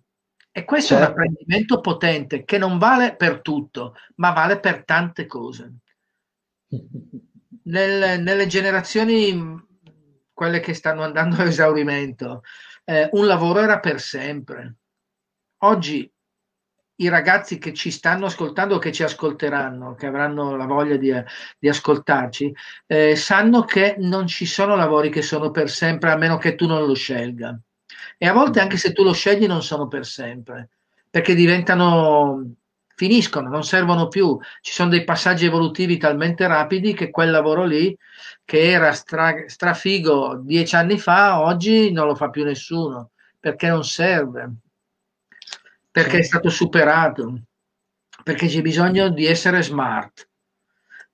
E 0.52 0.66
questo 0.66 0.96
certo. 0.96 1.04
è 1.04 1.08
un 1.08 1.16
certo. 1.16 1.22
apprendimento 1.22 1.82
potente 1.82 2.44
che 2.46 2.58
non 2.58 2.78
vale 2.78 3.16
per 3.16 3.42
tutto, 3.42 3.96
ma 4.16 4.32
vale 4.32 4.60
per 4.60 4.86
tante 4.86 5.26
cose. 5.26 5.74
Nel, 7.64 8.22
nelle 8.22 8.48
generazioni, 8.48 9.36
quelle 10.32 10.60
che 10.60 10.74
stanno 10.74 11.04
andando 11.04 11.38
a 11.38 11.46
esaurimento, 11.46 12.44
eh, 12.86 13.10
un 13.14 13.26
lavoro 13.26 13.60
era 13.60 13.80
per 13.80 14.00
sempre 14.00 14.78
oggi 15.64 16.12
i 16.98 17.10
ragazzi 17.10 17.58
che 17.58 17.74
ci 17.74 17.90
stanno 17.90 18.28
ascoltando 18.28 18.78
che 18.78 18.92
ci 18.92 19.04
ascolteranno, 19.04 19.96
che 19.96 20.06
avranno 20.06 20.56
la 20.56 20.66
voglia 20.66 20.96
di, 20.96 21.12
di 21.58 21.68
ascoltarci, 21.68 22.54
eh, 22.86 23.16
sanno 23.16 23.64
che 23.64 23.96
non 23.98 24.28
ci 24.28 24.46
sono 24.46 24.76
lavori 24.76 25.10
che 25.10 25.22
sono 25.22 25.50
per 25.50 25.70
sempre 25.70 26.12
a 26.12 26.18
meno 26.18 26.38
che 26.38 26.56
tu 26.56 26.68
non 26.68 26.86
lo 26.86 26.94
scelga. 26.94 27.60
E 28.18 28.28
a 28.28 28.34
volte 28.34 28.60
anche 28.60 28.78
se 28.78 28.94
tu 28.94 29.04
lo 29.04 29.14
scegli 29.14 29.48
non 29.48 29.64
sono 29.64 29.88
per 29.88 30.06
sempre, 30.06 30.70
perché 31.10 31.34
diventano, 31.34 32.54
finiscono, 32.96 33.50
non 33.50 33.64
servono 33.64 34.08
più. 34.08 34.38
Ci 34.62 34.72
sono 34.72 34.90
dei 34.90 35.04
passaggi 35.04 35.46
evolutivi 35.46 35.98
talmente 35.98 36.46
rapidi 36.48 36.94
che 36.94 37.10
quel 37.10 37.32
lavoro 37.32 37.66
lì, 37.66 37.96
che 38.46 38.72
era 38.72 38.92
stra, 38.94 39.34
strafigo 39.48 40.42
dieci 40.44 40.76
anni 40.76 41.00
fa, 41.00 41.42
oggi 41.42 41.92
non 41.92 42.08
lo 42.08 42.16
fa 42.16 42.30
più 42.30 42.44
nessuno, 42.44 43.12
perché 43.40 43.68
non 43.68 43.84
serve 43.84 44.58
perché 45.94 46.18
è 46.18 46.24
stato 46.24 46.50
superato, 46.50 47.42
perché 48.24 48.48
c'è 48.48 48.64
bisogno 48.64 49.10
di 49.10 49.28
essere 49.28 49.62
smart. 49.62 50.28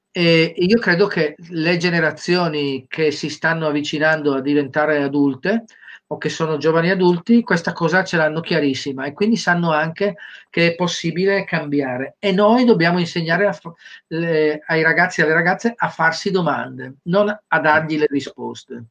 E 0.10 0.54
io 0.56 0.80
credo 0.80 1.06
che 1.08 1.36
le 1.50 1.76
generazioni 1.76 2.86
che 2.88 3.12
si 3.12 3.28
stanno 3.28 3.68
avvicinando 3.68 4.34
a 4.34 4.42
diventare 4.42 5.04
adulte 5.04 5.66
o 6.08 6.18
che 6.18 6.30
sono 6.30 6.56
giovani 6.56 6.92
adulti, 6.92 7.44
questa 7.44 7.74
cosa 7.74 8.06
ce 8.06 8.16
l'hanno 8.16 8.40
chiarissima 8.40 9.04
e 9.06 9.12
quindi 9.12 9.36
sanno 9.36 9.74
anche 9.74 10.16
che 10.50 10.68
è 10.68 10.76
possibile 10.76 11.44
cambiare. 11.44 12.16
E 12.18 12.32
noi 12.32 12.64
dobbiamo 12.64 13.00
insegnare 13.00 13.48
a, 13.48 13.60
le, 14.08 14.64
ai 14.66 14.82
ragazzi 14.82 15.20
e 15.20 15.26
alle 15.26 15.34
ragazze 15.34 15.74
a 15.76 15.90
farsi 15.90 16.32
domande, 16.32 16.96
non 17.04 17.28
a 17.30 17.60
dargli 17.60 17.98
le 17.98 18.08
risposte. 18.10 18.86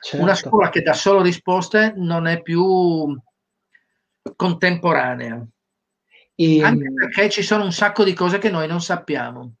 Certo. 0.00 0.24
Una 0.24 0.34
scuola 0.34 0.70
che 0.70 0.80
dà 0.80 0.94
solo 0.94 1.20
risposte 1.20 1.92
non 1.96 2.26
è 2.26 2.40
più 2.40 3.14
contemporanea. 4.36 5.46
E... 6.34 6.62
Anche 6.62 6.92
perché 6.92 7.30
ci 7.30 7.42
sono 7.42 7.64
un 7.64 7.72
sacco 7.72 8.04
di 8.04 8.12
cose 8.12 8.38
che 8.38 8.50
noi 8.50 8.66
non 8.66 8.80
sappiamo. 8.80 9.54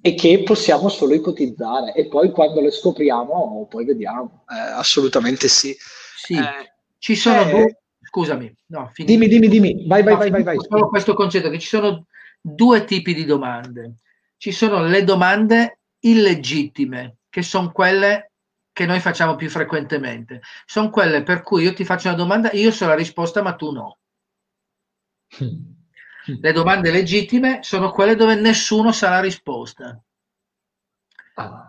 E 0.00 0.14
che 0.14 0.42
possiamo 0.42 0.88
solo 0.88 1.14
ipotizzare 1.14 1.92
e 1.92 2.08
poi 2.08 2.30
quando 2.30 2.62
le 2.62 2.70
scopriamo 2.70 3.66
poi 3.68 3.84
vediamo. 3.84 4.44
Eh, 4.48 4.72
assolutamente 4.72 5.48
sì. 5.48 5.76
Sì, 6.16 6.34
eh, 6.34 6.72
ci 6.98 7.14
sono 7.14 7.42
eh, 7.42 7.50
due... 7.50 7.76
Scusami, 8.00 8.54
no, 8.66 8.90
dimmi, 8.94 9.28
dimmi, 9.28 9.48
dimmi, 9.48 9.86
vai, 9.86 10.02
vai, 10.02 10.12
no, 10.12 10.18
vai, 10.18 10.30
vai, 10.30 10.42
vai. 10.42 10.56
Solo 10.68 10.88
questo 10.88 11.14
concetto 11.14 11.50
che 11.50 11.58
ci 11.58 11.68
sono 11.68 12.06
due 12.40 12.84
tipi 12.84 13.14
di 13.14 13.24
domande. 13.24 13.96
Ci 14.36 14.50
sono 14.50 14.84
le 14.84 15.04
domande 15.04 15.78
illegittime, 16.00 17.18
che 17.30 17.42
sono 17.42 17.70
quelle 17.70 18.31
che 18.72 18.86
noi 18.86 19.00
facciamo 19.00 19.36
più 19.36 19.50
frequentemente. 19.50 20.40
Sono 20.64 20.90
quelle 20.90 21.22
per 21.22 21.42
cui 21.42 21.64
io 21.64 21.74
ti 21.74 21.84
faccio 21.84 22.08
una 22.08 22.16
domanda, 22.16 22.50
io 22.52 22.70
so 22.70 22.86
la 22.86 22.94
risposta, 22.94 23.42
ma 23.42 23.54
tu 23.54 23.70
no. 23.70 23.98
Le 26.24 26.52
domande 26.52 26.90
legittime 26.90 27.62
sono 27.62 27.90
quelle 27.90 28.14
dove 28.14 28.34
nessuno 28.34 28.92
sa 28.92 29.10
la 29.10 29.20
risposta. 29.20 30.00
Ah. 31.34 31.68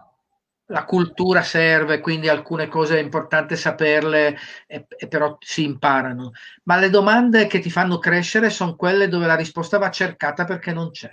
La 0.67 0.85
cultura 0.85 1.41
serve, 1.41 1.99
quindi 1.99 2.29
alcune 2.29 2.67
cose 2.67 2.97
è 2.97 3.01
importante 3.01 3.55
saperle, 3.55 4.37
e, 4.65 4.85
e 4.87 5.07
però 5.07 5.37
si 5.39 5.63
imparano. 5.63 6.31
Ma 6.63 6.77
le 6.77 6.89
domande 6.89 7.47
che 7.47 7.59
ti 7.59 7.69
fanno 7.69 7.97
crescere 7.97 8.49
sono 8.49 8.75
quelle 8.75 9.07
dove 9.07 9.25
la 9.25 9.35
risposta 9.35 9.77
va 9.77 9.91
cercata 9.91 10.45
perché 10.45 10.71
non 10.71 10.91
c'è. 10.91 11.11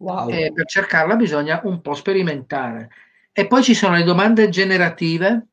Wow. 0.00 0.30
E 0.30 0.52
per 0.52 0.66
cercarla 0.66 1.14
bisogna 1.16 1.60
un 1.64 1.80
po' 1.80 1.94
sperimentare. 1.94 2.90
E 3.32 3.46
poi 3.46 3.62
ci 3.62 3.74
sono 3.74 3.94
le 3.94 4.02
domande 4.02 4.48
generative 4.48 5.48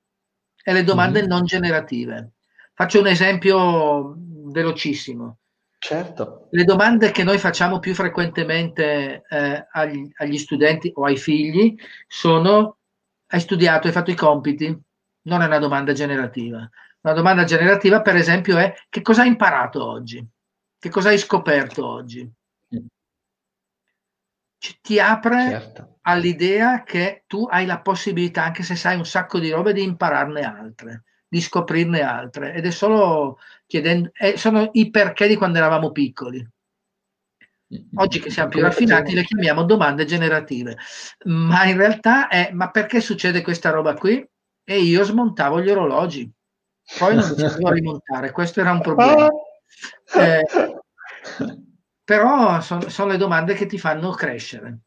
e 0.63 0.74
le 0.74 0.84
domande 0.84 1.24
mm. 1.24 1.27
non 1.27 1.46
generative. 1.46 2.32
Faccio 2.74 3.00
un 3.00 3.08
esempio 3.08 4.16
velocissimo. 4.18 5.39
Certo. 5.80 6.48
Le 6.51 6.63
domande 6.63 7.12
che 7.12 7.24
noi 7.24 7.38
facciamo 7.38 7.80
più 7.80 7.94
frequentemente 7.94 9.24
eh, 9.27 9.68
agli, 9.72 10.10
agli, 10.18 10.38
studenti 10.38 10.92
o 10.96 11.04
ai 11.04 11.18
figli 11.18 11.75
sono 12.08 12.77
hai 13.27 13.39
studiato, 13.39 13.88
hai 13.88 13.94
fatto 13.94 14.12
i 14.12 14.16
compiti? 14.16 14.75
Non 15.24 15.42
è 15.42 15.46
una 15.46 15.60
domanda 15.60 15.92
generativa. 15.92 16.68
Una 17.01 17.13
domanda 17.13 17.44
generativa, 17.44 18.01
per 18.01 18.16
esempio, 18.16 18.58
è 18.58 18.74
che 18.89 19.01
cosa 19.01 19.24
hai 19.24 19.27
imparato 19.27 19.86
oggi? 19.86 20.25
Che 20.80 20.89
cosa 20.89 21.10
hai 21.10 21.18
scoperto 21.18 21.86
oggi? 21.86 22.30
Ti 24.82 25.00
apre 25.00 25.50
certo. 25.50 25.98
all'idea 26.02 26.84
che 26.84 27.24
tu 27.28 27.48
hai 27.50 27.66
la 27.66 27.80
possibilità, 27.80 28.44
anche 28.44 28.64
se 28.64 28.76
sai 28.76 28.98
un 28.98 29.06
sacco 29.06 29.40
di 29.40 29.52
robe, 29.52 29.74
di 29.74 29.84
impararne 29.84 30.42
altre, 30.42 31.04
di 31.28 31.42
scoprirne 31.42 32.02
altre. 32.02 32.54
Ed 32.54 32.66
è 32.66 32.72
solo 32.72 33.40
chiedendo, 33.66 34.12
eh, 34.14 34.38
sono 34.38 34.70
i 34.74 34.90
perché 34.90 35.28
di 35.28 35.36
quando 35.36 35.58
eravamo 35.58 35.92
piccoli. 35.92 36.46
Oggi 37.96 38.20
che 38.20 38.30
siamo 38.30 38.48
più 38.48 38.62
raffinati 38.62 39.14
le 39.14 39.26
chiamiamo 39.26 39.64
domande 39.64 40.06
generative, 40.06 40.78
ma 41.26 41.66
in 41.66 41.76
realtà 41.76 42.30
è 42.30 42.50
ma 42.54 42.72
perché 42.72 43.02
succede 43.02 43.42
questa 43.42 43.72
roba 43.72 43.94
qui? 43.94 44.26
E 44.64 44.80
io 44.80 45.04
smontavo 45.04 45.62
gli 45.62 45.70
orologi, 45.70 46.32
poi 46.98 47.16
non 47.16 47.26
ci 47.26 47.36
potevo 47.36 47.72
rimontare, 47.72 48.32
questo 48.32 48.62
era 48.62 48.72
un 48.72 48.82
problema. 48.82 49.28
Eh, 50.16 50.42
però 52.08 52.62
sono, 52.62 52.88
sono 52.88 53.12
le 53.12 53.18
domande 53.18 53.54
che 53.54 53.66
ti 53.66 53.78
fanno 53.78 54.12
crescere. 54.12 54.84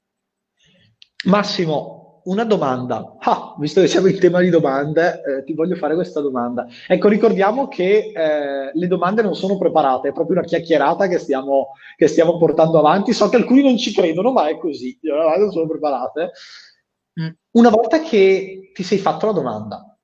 Massimo, 1.27 2.23
una 2.25 2.45
domanda. 2.45 3.17
Ah, 3.19 3.55
visto 3.59 3.83
che 3.83 3.89
siamo 3.89 4.07
in 4.07 4.19
tema 4.19 4.41
di 4.41 4.49
domande, 4.49 5.21
eh, 5.23 5.45
ti 5.45 5.53
voglio 5.53 5.77
fare 5.77 5.95
questa 5.95 6.23
domanda. 6.23 6.67
Ecco, 6.89 7.09
ricordiamo 7.09 7.69
che 7.69 8.11
eh, 8.15 8.71
le 8.73 8.87
domande 8.87 9.21
non 9.21 9.35
sono 9.37 9.59
preparate, 9.59 10.09
è 10.09 10.13
proprio 10.13 10.39
una 10.39 10.47
chiacchierata 10.47 11.09
che 11.09 11.19
stiamo, 11.19 11.73
che 11.95 12.07
stiamo, 12.07 12.39
portando 12.39 12.79
avanti. 12.79 13.13
So 13.13 13.29
che 13.29 13.37
alcuni 13.37 13.61
non 13.61 13.77
ci 13.77 13.93
credono, 13.93 14.33
ma 14.33 14.49
è 14.49 14.57
così. 14.57 14.99
Le 15.03 15.11
domande 15.11 15.41
non 15.41 15.53
sono 15.53 15.67
preparate. 15.67 16.31
Mm. 17.21 17.29
Una 17.51 17.69
volta 17.69 18.01
che 18.01 18.71
ti 18.73 18.83
sei 18.83 18.97
fatto 18.97 19.27
la 19.27 19.33
domanda 19.33 19.95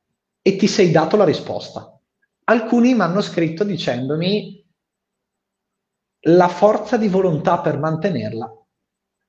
e 0.43 0.57
ti 0.57 0.67
sei 0.67 0.91
dato 0.91 1.17
la 1.17 1.25
risposta, 1.25 1.99
alcuni 2.45 2.93
mi 2.93 3.01
hanno 3.01 3.23
scritto 3.23 3.65
dicendomi 3.65 4.66
la 6.29 6.49
forza 6.49 6.97
di 6.97 7.09
volontà 7.09 7.61
per 7.61 7.79
mantenerla, 7.79 8.51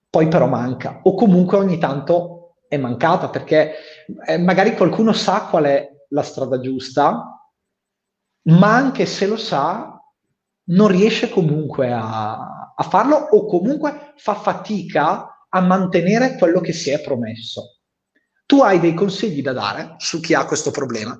poi 0.10 0.28
però 0.28 0.48
manca, 0.48 1.02
o 1.04 1.14
comunque 1.16 1.58
ogni 1.58 1.78
tanto 1.78 2.56
è 2.68 2.78
mancata 2.78 3.30
perché 3.30 3.76
eh, 4.26 4.38
magari 4.38 4.76
qualcuno 4.76 5.14
sa 5.14 5.48
qual 5.50 5.66
è 5.66 5.90
la 6.10 6.24
strada 6.24 6.60
giusta, 6.60 7.42
ma 8.50 8.76
anche 8.76 9.06
se 9.06 9.28
lo 9.28 9.38
sa, 9.38 10.02
non 10.70 10.88
riesce 10.88 11.30
comunque 11.30 11.92
a, 11.92 12.74
a 12.76 12.84
farlo 12.84 13.16
o 13.16 13.46
comunque 13.46 14.14
fa 14.18 14.36
fatica 14.36 15.46
a 15.50 15.62
mantenere 15.62 16.36
quello 16.38 16.60
che 16.60 16.74
si 16.74 16.90
è 16.90 17.02
promesso. 17.02 17.80
Tu 18.46 18.62
hai 18.62 18.80
dei 18.80 18.94
consigli 18.94 19.42
da 19.42 19.54
dare 19.54 19.96
su 19.98 20.20
chi 20.20 20.34
ha 20.34 20.46
questo 20.46 20.72
problema? 20.72 21.20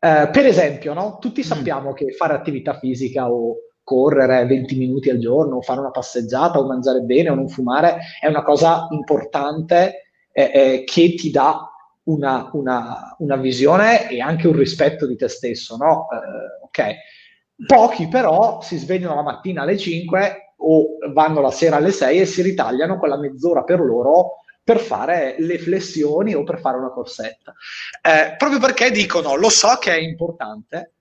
Eh, 0.00 0.28
per 0.30 0.46
esempio, 0.46 0.94
no? 0.94 1.18
tutti 1.18 1.40
mm. 1.40 1.44
sappiamo 1.44 1.90
mm. 1.90 1.94
che 1.94 2.12
fare 2.12 2.34
attività 2.34 2.78
fisica 2.78 3.30
o 3.30 3.56
correre 3.88 4.44
20 4.44 4.76
minuti 4.76 5.08
al 5.08 5.16
giorno, 5.16 5.56
o 5.56 5.62
fare 5.62 5.80
una 5.80 5.90
passeggiata, 5.90 6.58
o 6.58 6.66
mangiare 6.66 7.00
bene, 7.00 7.30
o 7.30 7.34
non 7.34 7.48
fumare, 7.48 8.00
è 8.20 8.26
una 8.26 8.42
cosa 8.42 8.86
importante 8.90 10.10
eh, 10.30 10.50
eh, 10.52 10.84
che 10.84 11.14
ti 11.14 11.30
dà 11.30 11.66
una, 12.02 12.50
una, 12.52 13.16
una, 13.20 13.36
visione 13.36 14.10
e 14.10 14.20
anche 14.20 14.46
un 14.46 14.54
rispetto 14.54 15.06
di 15.06 15.16
te 15.16 15.28
stesso, 15.28 15.78
no? 15.78 16.06
Eh, 16.10 16.64
ok. 16.64 17.66
Pochi 17.66 18.08
però 18.08 18.60
si 18.60 18.76
svegliano 18.76 19.14
la 19.14 19.22
mattina 19.22 19.62
alle 19.62 19.78
5 19.78 20.54
o 20.58 20.98
vanno 21.14 21.40
la 21.40 21.50
sera 21.50 21.76
alle 21.76 21.90
6 21.90 22.20
e 22.20 22.26
si 22.26 22.42
ritagliano 22.42 22.98
quella 22.98 23.16
mezz'ora 23.16 23.64
per 23.64 23.80
loro 23.80 24.42
per 24.62 24.80
fare 24.80 25.36
le 25.38 25.58
flessioni 25.58 26.34
o 26.34 26.44
per 26.44 26.60
fare 26.60 26.76
una 26.76 26.90
corsetta. 26.90 27.54
Eh, 28.02 28.36
proprio 28.36 28.60
perché 28.60 28.90
dicono, 28.90 29.34
lo 29.34 29.48
so 29.48 29.78
che 29.80 29.92
è 29.92 29.98
importante, 29.98 30.92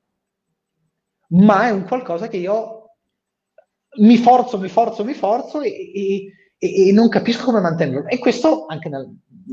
ma 1.29 1.67
è 1.67 1.72
un 1.72 1.84
qualcosa 1.86 2.27
che 2.27 2.38
io 2.38 2.76
mi 3.97 4.17
forzo, 4.17 4.59
mi 4.59 4.69
forzo, 4.69 5.03
mi 5.03 5.13
forzo 5.13 5.61
e, 5.61 6.31
e, 6.57 6.87
e 6.87 6.91
non 6.91 7.09
capisco 7.09 7.45
come 7.45 7.59
mantenerlo. 7.59 8.07
E 8.07 8.17
questo 8.19 8.65
anche 8.67 8.89
nel, 8.89 9.07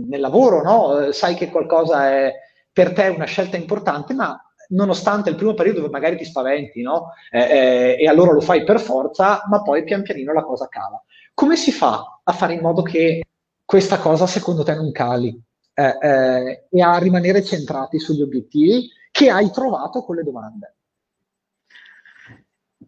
nel 0.06 0.20
lavoro, 0.20 0.62
no? 0.62 0.98
Eh, 0.98 1.12
sai 1.12 1.34
che 1.34 1.50
qualcosa 1.50 2.10
è 2.10 2.32
per 2.72 2.92
te 2.92 3.08
una 3.08 3.24
scelta 3.24 3.56
importante, 3.56 4.14
ma 4.14 4.38
nonostante 4.68 5.30
il 5.30 5.36
primo 5.36 5.54
periodo 5.54 5.88
magari 5.88 6.16
ti 6.16 6.24
spaventi, 6.24 6.82
no? 6.82 7.12
Eh, 7.30 7.38
eh, 7.38 7.96
e 8.00 8.08
allora 8.08 8.32
lo 8.32 8.40
fai 8.40 8.64
per 8.64 8.80
forza, 8.80 9.42
ma 9.48 9.62
poi 9.62 9.84
pian 9.84 10.02
pianino 10.02 10.32
la 10.32 10.42
cosa 10.42 10.66
cala. 10.68 11.02
Come 11.32 11.56
si 11.56 11.72
fa 11.72 12.20
a 12.22 12.32
fare 12.32 12.54
in 12.54 12.60
modo 12.60 12.82
che 12.82 13.22
questa 13.64 13.98
cosa 13.98 14.26
secondo 14.26 14.62
te 14.62 14.74
non 14.74 14.92
cali 14.92 15.36
eh, 15.74 15.98
eh 16.00 16.66
e 16.70 16.82
a 16.82 16.98
rimanere 16.98 17.42
centrati 17.42 17.98
sugli 17.98 18.22
obiettivi 18.22 18.88
che 19.10 19.30
hai 19.30 19.50
trovato 19.50 20.02
con 20.02 20.16
le 20.16 20.22
domande? 20.22 20.74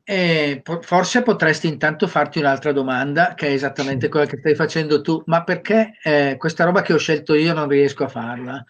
Eh, 0.08 0.62
forse 0.82 1.22
potresti 1.22 1.66
intanto 1.66 2.06
farti 2.06 2.38
un'altra 2.38 2.70
domanda, 2.70 3.34
che 3.34 3.48
è 3.48 3.50
esattamente 3.50 4.08
quella 4.08 4.26
che 4.26 4.36
stai 4.38 4.54
facendo 4.54 5.00
tu, 5.00 5.20
ma 5.26 5.42
perché 5.42 5.98
eh, 6.00 6.36
questa 6.38 6.62
roba 6.62 6.82
che 6.82 6.92
ho 6.92 6.96
scelto 6.96 7.34
io 7.34 7.52
non 7.52 7.66
riesco 7.66 8.04
a 8.04 8.08
farla? 8.08 8.64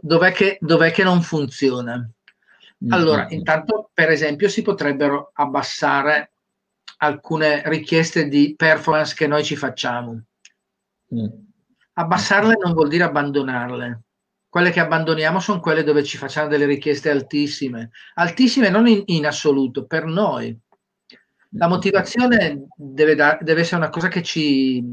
Dov'è 0.00 0.30
che, 0.30 0.58
dov'è 0.60 0.92
che 0.92 1.02
non 1.02 1.22
funziona? 1.22 1.94
Mm-hmm. 1.96 2.92
Allora, 2.92 3.26
intanto, 3.30 3.90
per 3.92 4.10
esempio, 4.10 4.48
si 4.48 4.62
potrebbero 4.62 5.32
abbassare 5.34 6.30
alcune 6.98 7.62
richieste 7.64 8.28
di 8.28 8.54
performance 8.56 9.16
che 9.16 9.26
noi 9.26 9.42
ci 9.42 9.56
facciamo. 9.56 10.22
Mm. 11.12 11.26
Abbassarle 11.94 12.54
non 12.62 12.74
vuol 12.74 12.88
dire 12.88 13.02
abbandonarle 13.02 14.02
quelle 14.50 14.70
che 14.72 14.80
abbandoniamo 14.80 15.38
sono 15.38 15.60
quelle 15.60 15.84
dove 15.84 16.02
ci 16.02 16.18
facciamo 16.18 16.48
delle 16.48 16.66
richieste 16.66 17.08
altissime, 17.08 17.92
altissime 18.14 18.68
non 18.68 18.88
in, 18.88 19.02
in 19.06 19.24
assoluto, 19.24 19.86
per 19.86 20.04
noi. 20.04 20.54
La 21.50 21.68
motivazione 21.68 22.66
deve, 22.76 23.14
da, 23.14 23.38
deve, 23.40 23.60
essere 23.60 23.76
una 23.76 23.90
cosa 23.90 24.08
che 24.08 24.22
ci, 24.22 24.84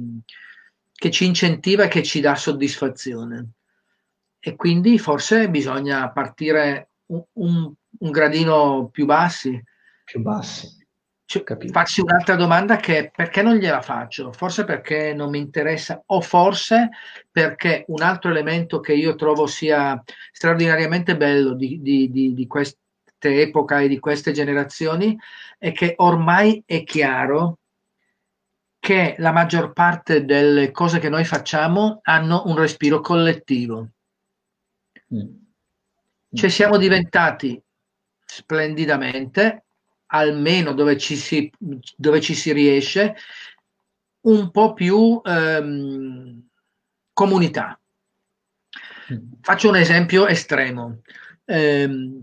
che 0.93 1.11
ci 1.11 1.25
incentiva 1.25 1.83
e 1.83 1.87
che 1.87 2.03
ci 2.03 2.19
dà 2.19 2.35
soddisfazione. 2.35 3.49
E 4.39 4.55
quindi 4.55 4.99
forse 4.99 5.49
bisogna 5.49 6.11
partire 6.11 6.89
un, 7.07 7.23
un, 7.33 7.73
un 7.99 8.11
gradino 8.11 8.89
più 8.91 9.05
bassi. 9.05 9.59
Più 10.03 10.21
bassi. 10.21 10.76
Cioè, 11.29 11.43
faccio 11.71 12.03
un'altra 12.03 12.37
domanda 12.37 12.77
che 12.77 12.97
è 12.97 13.11
perché 13.11 13.41
non 13.41 13.57
gliela 13.57 13.81
faccio? 13.81 14.31
Forse 14.31 14.63
perché 14.63 15.13
non 15.13 15.29
mi 15.29 15.39
interessa 15.39 16.01
o 16.05 16.21
forse 16.21 16.89
perché 17.29 17.83
un 17.89 18.01
altro 18.01 18.31
elemento 18.31 18.79
che 18.79 18.93
io 18.93 19.13
trovo 19.15 19.45
sia 19.45 20.01
straordinariamente 20.31 21.17
bello 21.17 21.53
di, 21.53 21.81
di, 21.81 22.09
di, 22.09 22.33
di 22.33 22.47
questa 22.47 22.77
epoca 23.19 23.81
e 23.81 23.89
di 23.89 23.99
queste 23.99 24.31
generazioni 24.31 25.19
è 25.57 25.73
che 25.73 25.95
ormai 25.97 26.63
è 26.65 26.83
chiaro 26.83 27.59
che 28.79 29.15
la 29.17 29.33
maggior 29.33 29.73
parte 29.73 30.23
delle 30.23 30.71
cose 30.71 30.99
che 30.99 31.09
noi 31.09 31.25
facciamo 31.25 31.99
hanno 32.03 32.43
un 32.45 32.55
respiro 32.55 33.01
collettivo. 33.01 33.89
Mm. 35.13 35.27
Cioè 36.31 36.49
siamo 36.49 36.77
diventati 36.77 37.61
splendidamente 38.23 39.63
almeno 40.07 40.73
dove 40.73 40.97
ci 40.97 41.15
si, 41.15 41.51
dove 41.95 42.21
ci 42.21 42.33
si 42.33 42.51
riesce, 42.53 43.15
un 44.21 44.51
po' 44.51 44.73
più 44.73 45.21
ehm, 45.23 46.47
comunità. 47.13 47.79
Mm. 49.13 49.17
Faccio 49.41 49.69
un 49.69 49.77
esempio 49.77 50.27
estremo. 50.27 51.01
Eh, 51.45 52.19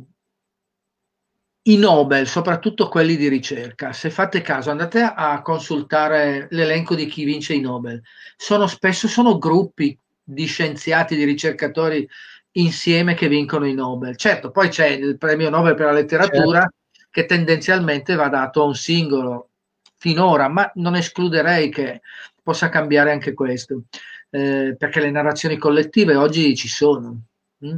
I 1.66 1.76
Nobel, 1.78 2.26
soprattutto 2.26 2.88
quelli 2.88 3.16
di 3.16 3.28
ricerca, 3.28 3.92
se 3.92 4.10
fate 4.10 4.42
caso, 4.42 4.70
andate 4.70 5.00
a 5.00 5.40
consultare 5.40 6.46
l'elenco 6.50 6.94
di 6.94 7.06
chi 7.06 7.24
vince 7.24 7.54
i 7.54 7.60
Nobel. 7.60 8.02
Sono 8.36 8.66
spesso 8.66 9.08
sono 9.08 9.38
gruppi 9.38 9.98
di 10.22 10.44
scienziati, 10.44 11.16
di 11.16 11.24
ricercatori 11.24 12.06
insieme 12.52 13.14
che 13.14 13.28
vincono 13.28 13.66
i 13.66 13.74
Nobel. 13.74 14.16
Certo, 14.16 14.50
poi 14.50 14.68
c'è 14.68 14.88
il 14.88 15.16
premio 15.16 15.48
Nobel 15.48 15.74
per 15.74 15.86
la 15.86 15.92
letteratura, 15.92 16.60
certo 16.60 16.82
che 17.14 17.27
tendenzialmente 17.27 18.16
va 18.16 18.27
dato 18.27 18.61
a 18.61 18.64
un 18.64 18.74
singolo 18.74 19.50
finora, 19.94 20.48
ma 20.48 20.68
non 20.74 20.96
escluderei 20.96 21.70
che 21.70 22.00
possa 22.42 22.68
cambiare 22.68 23.12
anche 23.12 23.35
questo, 23.35 23.85
eh, 24.31 24.74
perché 24.77 24.98
le 24.98 25.12
narrazioni 25.12 25.57
collettive 25.57 26.16
oggi 26.16 26.57
ci 26.57 26.66
sono 26.66 27.16
hm? 27.61 27.77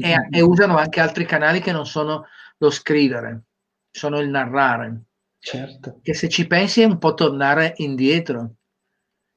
e, 0.00 0.28
e, 0.30 0.40
usano 0.40 0.76
anche 0.76 1.00
altri 1.00 1.24
canali 1.26 1.60
che 1.60 1.72
non 1.72 1.84
sono 1.84 2.26
lo 2.58 2.70
scrivere, 2.70 3.42
sono 3.90 4.20
il 4.20 4.28
narrare. 4.28 5.02
Certo. 5.40 5.98
Che 6.00 6.14
se 6.14 6.28
ci 6.28 6.46
pensi 6.46 6.82
è 6.82 6.84
un 6.84 6.98
po' 6.98 7.14
tornare 7.14 7.72
indietro. 7.78 8.52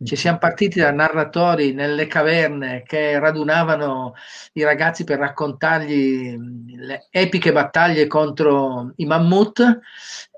Ci 0.04 0.16
siamo 0.16 0.38
partiti 0.38 0.80
da 0.80 0.92
narratori 0.92 1.74
nelle 1.74 2.08
caverne 2.08 2.84
che 2.86 3.18
radunavano 3.20 4.16
i 4.54 4.64
ragazzi 4.64 5.04
per 5.04 5.20
raccontargli 5.20 6.36
le 6.76 7.08
epiche 7.10 7.52
battaglie 7.52 8.08
contro 8.08 8.92
i 8.98 9.06
mammut 9.06 9.80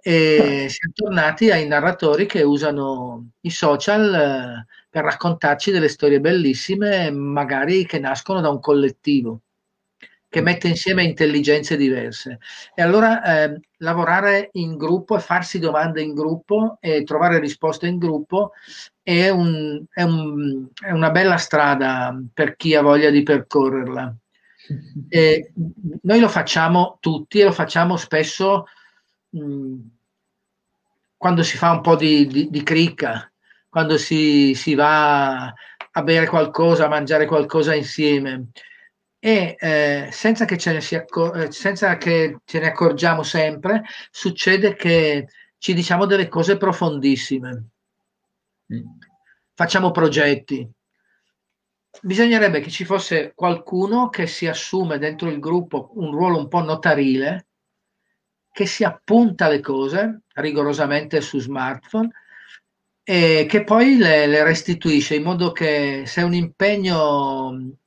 e 0.01 0.67
siamo 0.69 0.93
tornati 0.93 1.49
ai 1.51 1.67
narratori 1.67 2.25
che 2.27 2.43
usano 2.43 3.29
i 3.41 3.49
social 3.49 4.13
eh, 4.13 4.65
per 4.89 5.03
raccontarci 5.03 5.71
delle 5.71 5.89
storie 5.89 6.19
bellissime, 6.19 7.09
magari 7.09 7.85
che 7.85 7.97
nascono 7.97 8.41
da 8.41 8.49
un 8.49 8.59
collettivo 8.59 9.41
che 10.29 10.41
mette 10.41 10.67
insieme 10.67 11.03
intelligenze 11.03 11.77
diverse. 11.77 12.39
E 12.73 12.81
allora 12.81 13.23
eh, 13.23 13.59
lavorare 13.77 14.49
in 14.53 14.75
gruppo 14.75 15.15
e 15.15 15.21
farsi 15.21 15.59
domande 15.59 16.01
in 16.01 16.13
gruppo 16.13 16.77
e 16.81 17.03
trovare 17.03 17.39
risposte 17.39 17.87
in 17.87 17.97
gruppo 17.97 18.51
è, 19.05 19.29
un, 19.29 19.85
è, 19.93 20.01
un, 20.01 20.67
è 20.73 20.89
una 20.89 21.11
bella 21.11 21.37
strada 21.37 22.19
per 22.33 22.55
chi 22.55 22.73
ha 22.73 22.81
voglia 22.81 23.11
di 23.11 23.21
percorrerla. 23.21 24.15
E 25.09 25.51
noi 26.01 26.19
lo 26.19 26.27
facciamo 26.27 26.97
tutti 26.99 27.39
e 27.39 27.43
lo 27.43 27.51
facciamo 27.51 27.97
spesso 27.97 28.65
mh, 29.29 29.75
quando 31.15 31.43
si 31.43 31.55
fa 31.55 31.69
un 31.69 31.81
po' 31.81 31.95
di, 31.95 32.25
di, 32.25 32.49
di 32.49 32.63
cricca, 32.63 33.31
quando 33.69 33.99
si, 33.99 34.55
si 34.55 34.73
va 34.73 35.53
a 35.91 36.03
bere 36.03 36.25
qualcosa, 36.25 36.85
a 36.85 36.89
mangiare 36.89 37.27
qualcosa 37.27 37.75
insieme 37.75 38.47
e 39.19 39.55
eh, 39.59 40.09
senza, 40.11 40.45
che 40.45 40.55
accor- 40.95 41.37
eh, 41.37 41.51
senza, 41.51 41.97
che 41.97 42.37
ce 42.43 42.59
ne 42.59 42.67
accorgiamo 42.67 43.21
sempre, 43.21 43.83
succede 44.09 44.75
che 44.75 45.27
ci 45.59 45.75
diciamo 45.75 46.05
delle 46.05 46.27
cose 46.27 46.57
profondissime. 46.57 47.69
Facciamo 49.53 49.91
progetti. 49.91 50.69
bisognerebbe 52.01 52.59
che 52.59 52.69
ci 52.69 52.83
fosse 52.83 53.33
qualcuno 53.33 54.09
che 54.09 54.27
si 54.27 54.47
assume 54.47 54.97
dentro 54.97 55.29
il 55.29 55.39
gruppo 55.39 55.91
un 55.95 56.11
ruolo 56.11 56.37
un 56.37 56.47
po' 56.47 56.61
notarile, 56.61 57.47
che 58.51 58.65
si 58.65 58.83
appunta 58.83 59.47
le 59.47 59.59
cose 59.59 60.21
rigorosamente 60.33 61.21
su 61.21 61.39
smartphone 61.39 62.09
e 63.03 63.45
che 63.47 63.63
poi 63.63 63.97
le, 63.97 64.27
le 64.27 64.43
restituisce 64.43 65.15
in 65.15 65.23
modo 65.23 65.51
che 65.51 66.03
se 66.05 66.21
un 66.21 66.33
impegno 66.33 67.77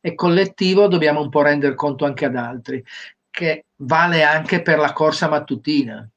è 0.00 0.14
collettivo 0.14 0.86
dobbiamo 0.88 1.20
un 1.20 1.28
po' 1.28 1.42
rendere 1.42 1.74
conto 1.74 2.04
anche 2.04 2.26
ad 2.26 2.36
altri, 2.36 2.84
che 3.30 3.66
vale 3.76 4.22
anche 4.22 4.62
per 4.62 4.78
la 4.78 4.92
corsa 4.92 5.28
mattutina. 5.28 6.08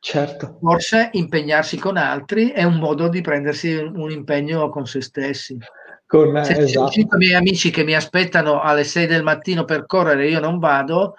Certo. 0.00 0.58
Forse 0.60 1.10
impegnarsi 1.12 1.76
con 1.78 1.96
altri 1.96 2.50
è 2.50 2.62
un 2.62 2.76
modo 2.76 3.08
di 3.08 3.20
prendersi 3.20 3.74
un 3.74 4.10
impegno 4.10 4.68
con 4.68 4.86
se 4.86 5.00
stessi. 5.00 5.58
Con, 6.06 6.42
Se 6.44 6.56
esatto. 6.56 6.88
cinque 6.88 7.18
miei 7.18 7.34
amici 7.34 7.70
che 7.70 7.84
mi 7.84 7.94
aspettano 7.94 8.60
alle 8.60 8.84
6 8.84 9.06
del 9.06 9.22
mattino 9.22 9.64
per 9.64 9.84
correre, 9.84 10.28
io 10.28 10.40
non 10.40 10.58
vado, 10.58 11.16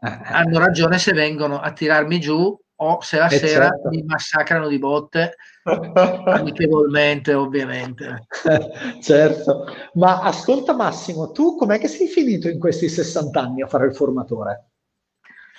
eh, 0.00 0.08
eh. 0.08 0.18
hanno 0.24 0.58
ragione 0.58 0.98
se 0.98 1.12
vengono 1.12 1.60
a 1.60 1.72
tirarmi 1.72 2.18
giù 2.18 2.58
o 2.76 3.00
se 3.00 3.18
la 3.18 3.28
sera 3.28 3.68
certo. 3.68 3.88
mi 3.88 4.02
massacrano 4.02 4.66
di 4.66 4.78
botte 4.78 5.36
amichevolmente 6.26 7.32
ovviamente 7.32 8.26
certo 9.00 9.64
ma 9.94 10.20
ascolta 10.22 10.74
Massimo 10.74 11.30
tu 11.30 11.56
com'è 11.56 11.78
che 11.78 11.86
sei 11.86 12.08
finito 12.08 12.48
in 12.48 12.58
questi 12.58 12.88
60 12.88 13.40
anni 13.40 13.62
a 13.62 13.68
fare 13.68 13.86
il 13.86 13.94
formatore? 13.94 14.70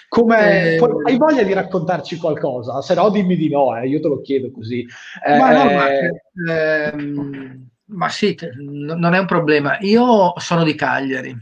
Come, 0.07 0.75
eh, 0.75 0.79
hai 1.05 1.17
voglia 1.17 1.43
di 1.43 1.53
raccontarci 1.53 2.17
qualcosa? 2.17 2.81
Se 2.81 2.93
no 2.93 3.09
dimmi 3.09 3.35
di 3.35 3.49
no, 3.49 3.75
eh, 3.77 3.87
io 3.87 3.99
te 3.99 4.07
lo 4.07 4.21
chiedo 4.21 4.51
così. 4.51 4.85
Ma, 5.27 5.51
no, 5.51 5.65
ma, 5.65 5.89
eh, 5.89 6.11
ehm, 6.49 7.69
ma 7.85 8.09
sì, 8.09 8.37
non 8.57 9.13
è 9.13 9.19
un 9.19 9.25
problema. 9.25 9.77
Io 9.81 10.33
sono 10.37 10.63
di 10.63 10.75
Cagliari. 10.75 11.35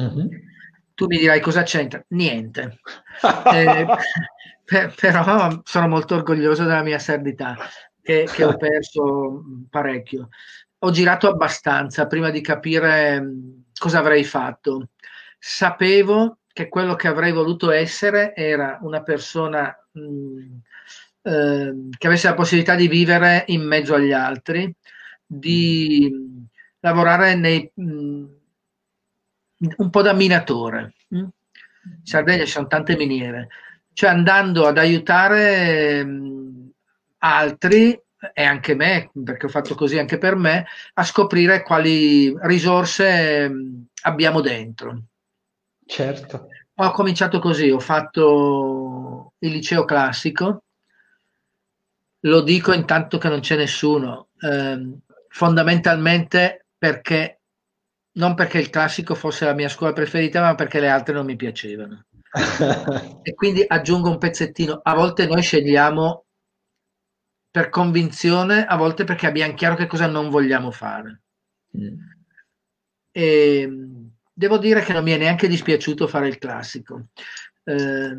Mm-hmm. 0.00 0.26
Tu 0.94 1.06
mi 1.06 1.18
dirai 1.18 1.40
cosa 1.40 1.62
c'entra? 1.62 2.02
Niente. 2.08 2.78
eh, 3.52 3.86
per, 4.64 4.94
però 4.98 5.60
sono 5.64 5.88
molto 5.88 6.14
orgoglioso 6.14 6.64
della 6.64 6.82
mia 6.82 6.98
sardità, 6.98 7.56
che, 8.00 8.28
che 8.32 8.44
ho 8.44 8.56
perso 8.56 9.42
parecchio. 9.68 10.28
Ho 10.78 10.90
girato 10.90 11.28
abbastanza 11.28 12.06
prima 12.06 12.30
di 12.30 12.40
capire 12.40 13.22
cosa 13.78 13.98
avrei 13.98 14.24
fatto. 14.24 14.90
Sapevo 15.38 16.38
che 16.54 16.68
quello 16.68 16.94
che 16.94 17.08
avrei 17.08 17.32
voluto 17.32 17.72
essere 17.72 18.32
era 18.34 18.78
una 18.82 19.02
persona 19.02 19.76
mh, 19.90 20.56
eh, 21.22 21.88
che 21.98 22.06
avesse 22.06 22.28
la 22.28 22.34
possibilità 22.34 22.76
di 22.76 22.86
vivere 22.86 23.44
in 23.48 23.62
mezzo 23.66 23.94
agli 23.94 24.12
altri, 24.12 24.72
di 25.26 26.46
lavorare 26.78 27.34
nei, 27.34 27.68
mh, 27.74 28.24
un 29.78 29.90
po' 29.90 30.02
da 30.02 30.12
minatore. 30.12 30.94
In 31.08 31.28
Sardegna 32.04 32.44
ci 32.44 32.52
sono 32.52 32.68
tante 32.68 32.96
miniere, 32.96 33.48
cioè 33.92 34.10
andando 34.10 34.66
ad 34.66 34.78
aiutare 34.78 36.06
altri 37.18 38.00
e 38.32 38.44
anche 38.44 38.74
me, 38.76 39.10
perché 39.24 39.46
ho 39.46 39.48
fatto 39.50 39.74
così 39.74 39.98
anche 39.98 40.18
per 40.18 40.36
me, 40.36 40.66
a 40.94 41.04
scoprire 41.04 41.64
quali 41.64 42.32
risorse 42.42 43.50
abbiamo 44.02 44.40
dentro. 44.40 45.02
Certo. 45.86 46.48
Ho 46.76 46.90
cominciato 46.90 47.38
così, 47.38 47.70
ho 47.70 47.78
fatto 47.78 49.34
il 49.38 49.50
liceo 49.50 49.84
classico, 49.84 50.64
lo 52.20 52.40
dico 52.40 52.72
intanto 52.72 53.18
che 53.18 53.28
non 53.28 53.40
c'è 53.40 53.56
nessuno, 53.56 54.28
eh, 54.40 54.98
fondamentalmente 55.28 56.66
perché 56.76 57.40
non 58.16 58.34
perché 58.34 58.58
il 58.58 58.70
classico 58.70 59.14
fosse 59.14 59.44
la 59.44 59.54
mia 59.54 59.68
scuola 59.68 59.92
preferita, 59.92 60.40
ma 60.40 60.54
perché 60.54 60.80
le 60.80 60.88
altre 60.88 61.14
non 61.14 61.26
mi 61.26 61.36
piacevano. 61.36 62.06
e 63.22 63.34
quindi 63.34 63.64
aggiungo 63.66 64.10
un 64.10 64.18
pezzettino. 64.18 64.80
A 64.82 64.94
volte 64.94 65.26
noi 65.26 65.42
scegliamo 65.42 66.24
per 67.50 67.68
convinzione, 67.68 68.66
a 68.66 68.76
volte 68.76 69.04
perché 69.04 69.26
abbiamo 69.26 69.54
chiaro 69.54 69.74
che 69.76 69.86
cosa 69.86 70.06
non 70.06 70.28
vogliamo 70.30 70.70
fare. 70.70 71.22
Mm. 71.76 71.98
E 73.10 74.03
devo 74.34 74.58
dire 74.58 74.82
che 74.82 74.92
non 74.92 75.04
mi 75.04 75.12
è 75.12 75.16
neanche 75.16 75.48
dispiaciuto 75.48 76.08
fare 76.08 76.28
il 76.28 76.38
classico. 76.38 77.06
Eh, 77.62 78.16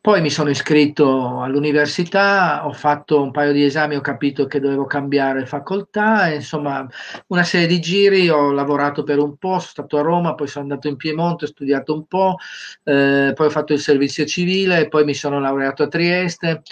poi 0.00 0.22
mi 0.22 0.30
sono 0.30 0.48
iscritto 0.48 1.42
all'università, 1.42 2.66
ho 2.66 2.72
fatto 2.72 3.20
un 3.20 3.30
paio 3.30 3.52
di 3.52 3.64
esami, 3.64 3.96
ho 3.96 4.00
capito 4.00 4.46
che 4.46 4.58
dovevo 4.60 4.86
cambiare 4.86 5.44
facoltà, 5.44 6.30
e, 6.30 6.36
insomma 6.36 6.86
una 7.26 7.42
serie 7.42 7.66
di 7.66 7.78
giri, 7.80 8.30
ho 8.30 8.50
lavorato 8.52 9.02
per 9.02 9.18
un 9.18 9.36
po', 9.36 9.58
sono 9.58 9.60
stato 9.60 9.98
a 9.98 10.02
Roma, 10.02 10.34
poi 10.34 10.46
sono 10.46 10.64
andato 10.64 10.88
in 10.88 10.96
Piemonte, 10.96 11.44
ho 11.44 11.48
studiato 11.48 11.92
un 11.92 12.06
po', 12.06 12.36
eh, 12.84 13.32
poi 13.34 13.46
ho 13.46 13.50
fatto 13.50 13.74
il 13.74 13.80
servizio 13.80 14.24
civile, 14.24 14.88
poi 14.88 15.04
mi 15.04 15.14
sono 15.14 15.40
laureato 15.40 15.82
a 15.82 15.88
Trieste 15.88 16.62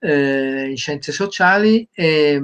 eh, 0.00 0.68
in 0.70 0.76
scienze 0.76 1.12
sociali 1.12 1.86
e 1.92 2.42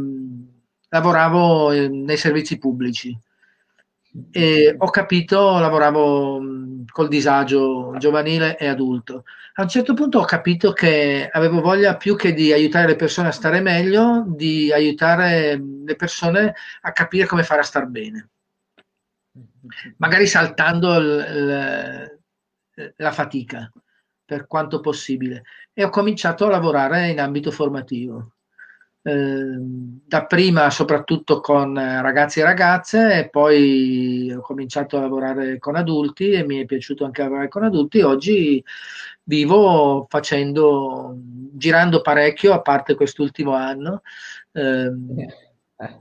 lavoravo 0.90 1.72
eh, 1.72 1.88
nei 1.88 2.16
servizi 2.16 2.58
pubblici 2.58 3.18
e 4.30 4.74
ho 4.78 4.90
capito, 4.90 5.58
lavoravo 5.58 6.40
col 6.90 7.08
disagio 7.08 7.94
giovanile 7.98 8.56
e 8.58 8.66
adulto. 8.66 9.24
A 9.54 9.62
un 9.62 9.68
certo 9.68 9.94
punto 9.94 10.18
ho 10.18 10.24
capito 10.24 10.72
che 10.72 11.28
avevo 11.30 11.60
voglia 11.60 11.96
più 11.96 12.16
che 12.16 12.32
di 12.32 12.52
aiutare 12.52 12.86
le 12.86 12.96
persone 12.96 13.28
a 13.28 13.32
stare 13.32 13.60
meglio, 13.60 14.24
di 14.26 14.72
aiutare 14.72 15.60
le 15.84 15.96
persone 15.96 16.54
a 16.82 16.92
capire 16.92 17.26
come 17.26 17.42
fare 17.42 17.60
a 17.60 17.64
star 17.64 17.86
bene. 17.86 18.30
Magari 19.96 20.26
saltando 20.26 20.98
l, 20.98 21.16
l, 21.18 22.18
la 22.96 23.12
fatica 23.12 23.70
per 24.24 24.46
quanto 24.46 24.80
possibile. 24.80 25.44
E 25.72 25.84
ho 25.84 25.88
cominciato 25.88 26.46
a 26.46 26.50
lavorare 26.50 27.08
in 27.08 27.20
ambito 27.20 27.50
formativo. 27.50 28.35
Ehm, 29.06 30.00
dapprima 30.04 30.68
soprattutto 30.68 31.38
con 31.40 31.74
ragazzi 31.76 32.40
e 32.40 32.42
ragazze 32.42 33.20
e 33.20 33.28
poi 33.28 34.32
ho 34.32 34.40
cominciato 34.40 34.96
a 34.96 35.00
lavorare 35.02 35.60
con 35.60 35.76
adulti 35.76 36.30
e 36.30 36.44
mi 36.44 36.58
è 36.58 36.64
piaciuto 36.64 37.04
anche 37.04 37.22
lavorare 37.22 37.46
con 37.46 37.62
adulti. 37.62 38.00
Oggi 38.00 38.64
vivo 39.22 40.06
facendo, 40.08 41.14
girando 41.52 42.00
parecchio, 42.00 42.52
a 42.52 42.62
parte 42.62 42.96
quest'ultimo 42.96 43.54
anno, 43.54 44.02
ehm, 44.50 45.20
eh. 45.76 46.00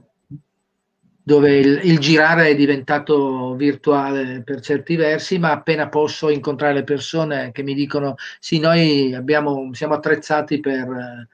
dove 1.22 1.58
il, 1.58 1.80
il, 1.84 1.98
girare 2.00 2.48
è 2.48 2.56
diventato 2.56 3.54
virtuale 3.54 4.42
per 4.42 4.60
certi 4.60 4.96
versi, 4.96 5.38
ma 5.38 5.52
appena 5.52 5.88
posso 5.88 6.28
incontrare 6.28 6.74
le 6.74 6.84
persone 6.84 7.52
che 7.52 7.62
mi 7.62 7.74
dicono 7.74 8.16
sì, 8.40 8.58
noi 8.58 9.14
abbiamo, 9.14 9.72
siamo 9.74 9.94
attrezzati 9.94 10.58
per 10.58 11.28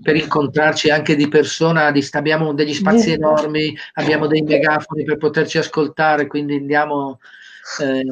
per 0.00 0.16
incontrarci 0.16 0.90
anche 0.90 1.14
di 1.16 1.28
persona, 1.28 1.92
abbiamo 2.12 2.54
degli 2.54 2.72
spazi 2.72 3.12
enormi, 3.12 3.76
abbiamo 3.94 4.26
dei 4.26 4.42
megafoni 4.42 5.04
per 5.04 5.18
poterci 5.18 5.58
ascoltare, 5.58 6.26
quindi 6.26 6.56
andiamo 6.56 7.18
eh, 7.80 8.04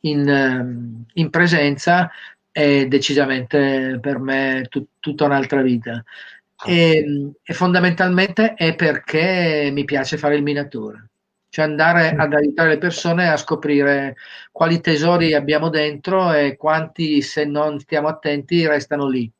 in, 0.00 0.28
ehm, 0.28 1.04
in, 1.14 1.30
presenza, 1.30 2.10
è 2.50 2.86
decisamente 2.86 3.98
per 4.00 4.18
me 4.18 4.66
tut, 4.68 4.88
tutta 5.00 5.24
un'altra 5.24 5.62
vita. 5.62 6.02
E, 6.64 7.32
e, 7.42 7.54
fondamentalmente 7.54 8.54
è 8.54 8.74
perché 8.76 9.70
mi 9.72 9.84
piace 9.84 10.16
fare 10.16 10.36
il 10.36 10.42
minatore, 10.42 11.10
cioè 11.48 11.64
andare 11.64 12.10
ad 12.10 12.32
aiutare 12.34 12.68
le 12.68 12.78
persone 12.78 13.28
a 13.28 13.36
scoprire 13.36 14.16
quali 14.52 14.80
tesori 14.80 15.34
abbiamo 15.34 15.70
dentro 15.70 16.32
e 16.32 16.56
quanti, 16.56 17.20
se 17.22 17.44
non 17.44 17.80
stiamo 17.80 18.08
attenti, 18.08 18.66
restano 18.66 19.08
lì 19.08 19.32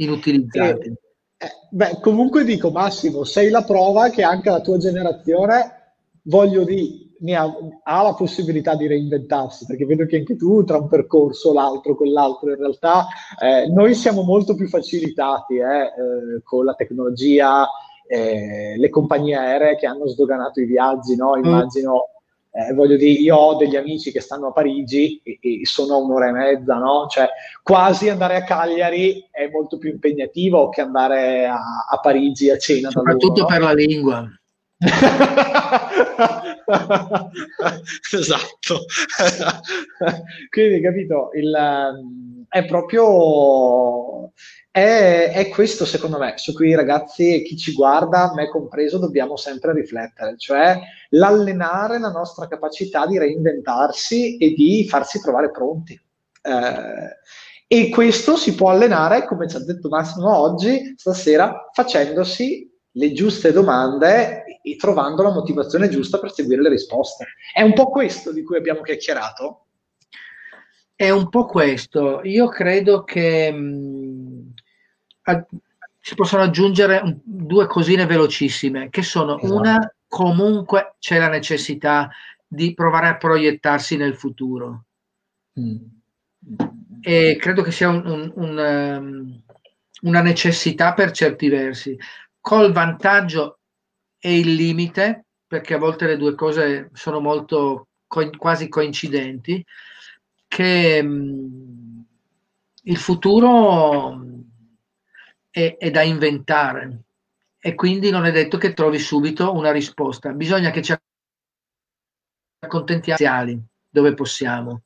inutilizzati. 0.00 0.88
Eh, 0.88 1.46
eh, 1.46 1.50
beh, 1.70 1.98
comunque 2.00 2.44
dico 2.44 2.70
Massimo, 2.70 3.24
sei 3.24 3.50
la 3.50 3.62
prova 3.62 4.10
che 4.10 4.22
anche 4.22 4.50
la 4.50 4.60
tua 4.60 4.78
generazione, 4.78 5.94
voglio 6.22 6.64
dire, 6.64 7.08
ha, 7.34 7.50
ha, 7.82 8.02
la 8.02 8.14
possibilità 8.14 8.74
di 8.74 8.86
reinventarsi, 8.86 9.66
perché 9.66 9.86
vedo 9.86 10.06
che 10.06 10.18
anche 10.18 10.36
tu 10.36 10.64
tra 10.64 10.78
un 10.78 10.88
percorso, 10.88 11.52
l'altro, 11.52 11.96
quell'altro, 11.96 12.50
in 12.50 12.56
realtà 12.56 13.06
eh, 13.40 13.68
noi 13.68 13.94
siamo 13.94 14.22
molto 14.22 14.54
più 14.54 14.68
facilitati 14.68 15.56
eh, 15.56 15.62
eh 15.62 16.42
con 16.42 16.64
la 16.64 16.74
tecnologia, 16.74 17.68
eh, 18.06 18.74
le 18.76 18.88
compagnie 18.88 19.36
aeree 19.36 19.76
che 19.76 19.86
hanno 19.86 20.06
sdoganato 20.06 20.60
i 20.60 20.66
viaggi, 20.66 21.16
no? 21.16 21.36
Mm. 21.36 21.44
immagino. 21.44 22.04
Eh, 22.52 22.74
voglio 22.74 22.96
dire, 22.96 23.20
io 23.20 23.36
ho 23.36 23.54
degli 23.56 23.76
amici 23.76 24.10
che 24.10 24.20
stanno 24.20 24.48
a 24.48 24.52
Parigi 24.52 25.20
e, 25.22 25.38
e, 25.40 25.60
sono 25.64 25.94
a 25.94 25.98
un'ora 25.98 26.28
e 26.28 26.32
mezza, 26.32 26.74
no? 26.74 27.06
Cioè, 27.08 27.28
quasi 27.62 28.08
andare 28.08 28.34
a 28.36 28.42
Cagliari 28.42 29.28
è 29.30 29.48
molto 29.48 29.78
più 29.78 29.90
impegnativo 29.90 30.68
che 30.68 30.80
andare 30.80 31.46
a, 31.46 31.86
a 31.88 32.00
Parigi 32.00 32.50
a 32.50 32.58
cena. 32.58 32.90
Soprattutto 32.90 33.44
per 33.44 33.60
no? 33.60 33.66
la 33.66 33.72
lingua. 33.72 34.28
esatto. 38.12 38.84
Quindi, 40.50 40.80
capito, 40.80 41.30
il, 41.34 41.54
ehm, 41.54 42.39
è 42.50 42.64
proprio... 42.66 44.32
È, 44.72 45.32
è, 45.34 45.48
questo, 45.48 45.84
secondo 45.84 46.18
me, 46.18 46.34
su 46.36 46.52
cui 46.52 46.68
i 46.68 46.76
ragazzi 46.76 47.34
e 47.34 47.42
chi 47.42 47.56
ci 47.56 47.72
guarda, 47.72 48.32
me 48.34 48.48
compreso, 48.48 48.98
dobbiamo 48.98 49.36
sempre 49.36 49.72
riflettere, 49.72 50.36
cioè 50.36 50.78
l'allenare 51.10 51.98
la 51.98 52.10
nostra 52.10 52.46
capacità 52.46 53.04
di 53.06 53.18
reinventarsi 53.18 54.36
e 54.36 54.52
di 54.52 54.86
farsi 54.88 55.20
trovare 55.20 55.50
pronti. 55.50 56.00
Eh, 56.42 57.18
e 57.66 57.88
questo 57.88 58.36
si 58.36 58.54
può 58.54 58.70
allenare, 58.70 59.26
come 59.26 59.48
ci 59.48 59.56
ha 59.56 59.60
detto 59.60 59.88
Massimo 59.88 60.36
oggi, 60.36 60.94
stasera, 60.96 61.68
facendosi 61.72 62.68
le 62.92 63.12
giuste 63.12 63.52
domande 63.52 64.44
e 64.62 64.76
trovando 64.76 65.22
la 65.22 65.32
motivazione 65.32 65.88
giusta 65.88 66.18
per 66.18 66.32
seguire 66.32 66.62
le 66.62 66.68
risposte. 66.68 67.26
È 67.52 67.62
un 67.62 67.72
po' 67.72 67.90
questo 67.90 68.32
di 68.32 68.42
cui 68.44 68.56
abbiamo 68.56 68.82
chiacchierato? 68.82 69.66
È 71.00 71.08
un 71.08 71.30
po' 71.30 71.46
questo. 71.46 72.20
Io 72.24 72.48
credo 72.48 73.04
che 73.04 73.50
mh, 73.50 74.52
a, 75.22 75.46
si 75.98 76.14
possono 76.14 76.42
aggiungere 76.42 77.00
un, 77.02 77.18
due 77.24 77.66
cosine 77.66 78.04
velocissime, 78.04 78.90
che 78.90 79.00
sono 79.00 79.38
esatto. 79.38 79.54
una, 79.54 79.94
comunque 80.06 80.96
c'è 80.98 81.18
la 81.18 81.30
necessità 81.30 82.10
di 82.46 82.74
provare 82.74 83.08
a 83.08 83.16
proiettarsi 83.16 83.96
nel 83.96 84.14
futuro. 84.14 84.84
Mm. 85.58 85.76
E 87.00 87.38
credo 87.40 87.62
che 87.62 87.70
sia 87.70 87.88
un, 87.88 88.04
un, 88.04 88.32
un, 88.34 88.58
um, 88.58 89.42
una 90.02 90.20
necessità 90.20 90.92
per 90.92 91.12
certi 91.12 91.48
versi 91.48 91.96
col 92.42 92.72
vantaggio 92.72 93.60
e 94.18 94.38
il 94.38 94.52
limite, 94.52 95.24
perché 95.46 95.72
a 95.72 95.78
volte 95.78 96.04
le 96.04 96.18
due 96.18 96.34
cose 96.34 96.90
sono 96.92 97.20
molto 97.20 97.88
co- 98.06 98.28
quasi 98.36 98.68
coincidenti, 98.68 99.64
che 100.50 101.00
mm, 101.00 102.00
il 102.82 102.96
futuro 102.96 104.20
è, 105.48 105.76
è, 105.78 105.90
da 105.92 106.02
inventare 106.02 107.02
e 107.60 107.76
quindi 107.76 108.10
non 108.10 108.24
è 108.24 108.32
detto 108.32 108.58
che 108.58 108.74
trovi 108.74 108.98
subito 108.98 109.54
una 109.54 109.70
risposta. 109.70 110.32
Bisogna 110.32 110.72
che 110.72 110.82
ci 110.82 110.92
accontentiamo 112.58 113.64
dove 113.88 114.14
possiamo. 114.14 114.82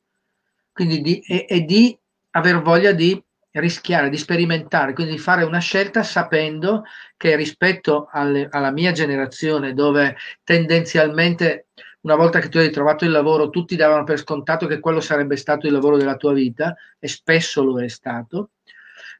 Quindi 0.71 1.01
di, 1.01 1.23
è, 1.25 1.45
è 1.47 1.61
di 1.61 1.97
aver 2.31 2.61
voglia 2.61 2.91
di 2.91 3.19
rischiare, 3.53 4.09
di 4.09 4.17
sperimentare, 4.17 4.93
quindi 4.93 5.17
fare 5.17 5.43
una 5.43 5.59
scelta 5.59 6.03
sapendo 6.03 6.83
che 7.17 7.35
rispetto 7.35 8.07
alle, 8.11 8.47
alla 8.51 8.69
mia 8.69 8.91
generazione, 8.91 9.73
dove 9.73 10.15
tendenzialmente 10.43 11.69
una 12.05 12.15
volta 12.15 12.39
che 12.39 12.49
tu 12.49 12.59
hai 12.59 12.69
trovato 12.69 13.03
il 13.03 13.09
lavoro, 13.09 13.49
tutti 13.49 13.75
davano 13.75 14.03
per 14.03 14.19
scontato 14.19 14.67
che 14.67 14.79
quello 14.79 15.01
sarebbe 15.01 15.35
stato 15.35 15.65
il 15.65 15.73
lavoro 15.73 15.97
della 15.97 16.17
tua 16.17 16.33
vita, 16.33 16.75
e 16.99 17.07
spesso 17.07 17.63
lo 17.63 17.81
è 17.81 17.87
stato. 17.87 18.51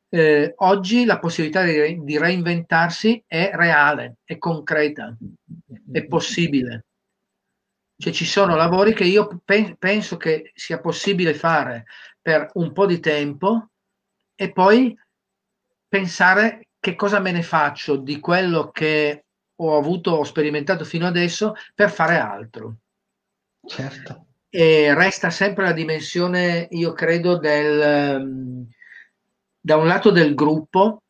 Eh, 0.08 0.54
oggi 0.58 1.04
la 1.04 1.18
possibilità 1.18 1.64
di, 1.64 2.04
di, 2.04 2.18
reinventarsi 2.20 3.24
è 3.26 3.50
reale, 3.54 4.18
è 4.24 4.38
concreta, 4.38 5.18
è 5.92 6.06
possibile. 6.06 6.86
Cioè 7.98 8.14
ci 8.14 8.26
sono 8.26 8.56
lavori 8.56 8.94
che 8.94 9.06
io 9.06 9.42
pe- 9.44 9.76
penso 9.80 10.16
che 10.18 10.52
sia 10.54 10.80
possibile 10.80 11.34
fare 11.34 11.86
per 12.22 12.52
un 12.54 12.72
po' 12.72 12.86
di 12.86 13.00
tempo 13.00 13.72
e 14.36 14.52
poi 14.52 14.96
pensare 15.88 16.68
che 16.80 16.96
cosa 16.96 17.20
me 17.20 17.32
ne 17.32 17.42
faccio 17.42 17.96
di 17.96 18.20
quello 18.20 18.70
che 18.70 19.25
ho 19.56 19.78
avuto, 19.78 20.12
ho 20.12 20.24
sperimentato 20.24 20.84
fino 20.84 21.06
adesso 21.06 21.54
per 21.74 21.90
fare 21.90 22.18
altro. 22.18 22.76
Certo. 23.66 24.26
E 24.50 24.94
resta 24.94 25.30
sempre 25.30 25.66
la 25.66 25.72
dimensione, 25.74 26.68
io 26.72 26.94
credo, 26.94 27.38
del, 27.38 28.20
um, 28.22 28.68
da 29.60 29.76
un 29.76 29.88
lato 29.88 30.12
del 30.12 30.34
gruppo 30.34 31.02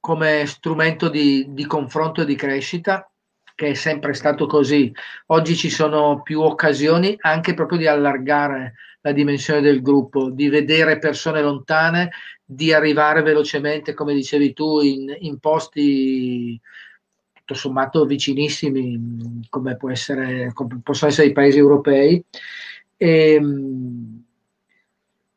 come 0.00 0.44
strumento 0.46 1.08
di, 1.08 1.46
di 1.50 1.64
confronto 1.64 2.22
e 2.22 2.24
di 2.26 2.34
crescita, 2.34 3.10
che 3.54 3.68
è 3.68 3.74
sempre 3.74 4.12
stato 4.12 4.46
così. 4.46 4.92
Oggi 5.26 5.56
ci 5.56 5.70
sono 5.70 6.22
più 6.22 6.40
occasioni 6.40 7.16
anche 7.20 7.54
proprio 7.54 7.78
di 7.78 7.86
allargare 7.86 8.74
la 9.00 9.12
dimensione 9.12 9.60
del 9.60 9.80
gruppo, 9.80 10.30
di 10.30 10.48
vedere 10.48 10.98
persone 10.98 11.40
lontane, 11.40 12.10
di 12.44 12.72
arrivare 12.72 13.22
velocemente, 13.22 13.94
come 13.94 14.12
dicevi 14.12 14.52
tu, 14.52 14.80
in, 14.80 15.14
in 15.20 15.38
posti 15.38 16.60
tutto 17.44 17.54
sommato 17.54 18.06
vicinissimi, 18.06 19.46
come, 19.50 19.76
essere, 19.90 20.50
come 20.54 20.80
possono 20.82 21.10
essere 21.10 21.28
i 21.28 21.32
paesi 21.32 21.58
europei. 21.58 22.24
E, 22.96 23.34
ehm, 23.34 24.24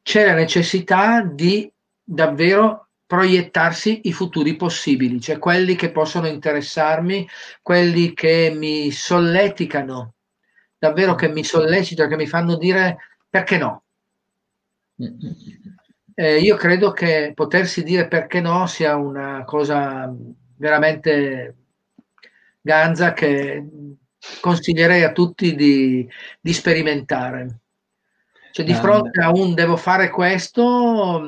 c'è 0.02 0.26
la 0.26 0.34
necessità 0.34 1.22
di 1.22 1.70
davvero 2.02 2.88
proiettarsi 3.06 4.02
i 4.04 4.14
futuri 4.14 4.56
possibili, 4.56 5.20
cioè 5.20 5.38
quelli 5.38 5.76
che 5.76 5.92
possono 5.92 6.28
interessarmi, 6.28 7.28
quelli 7.62 8.14
che 8.14 8.54
mi 8.56 8.90
solleticano, 8.92 10.14
davvero 10.78 11.16
che 11.16 11.28
mi 11.28 11.44
sollecitano, 11.44 12.10
che 12.10 12.16
mi 12.16 12.28
fanno 12.28 12.56
dire 12.56 12.98
perché 13.30 13.58
no? 13.58 13.84
Eh, 16.16 16.40
io 16.40 16.56
credo 16.56 16.92
che 16.92 17.34
potersi 17.36 17.84
dire 17.84 18.08
perché 18.08 18.40
no 18.42 18.66
sia 18.66 18.96
una 18.96 19.44
cosa 19.46 20.12
veramente 20.56 21.67
ganza 22.68 23.14
che 23.14 23.66
consiglierei 24.42 25.04
a 25.04 25.14
tutti 25.14 25.56
di, 25.56 26.08
di 26.40 26.54
sperimentare. 26.54 27.62
Cioè 28.52 28.66
di 28.66 28.74
fronte 28.74 29.22
a 29.22 29.32
un 29.32 29.54
devo 29.54 29.78
fare 29.78 30.10
questo, 30.10 31.26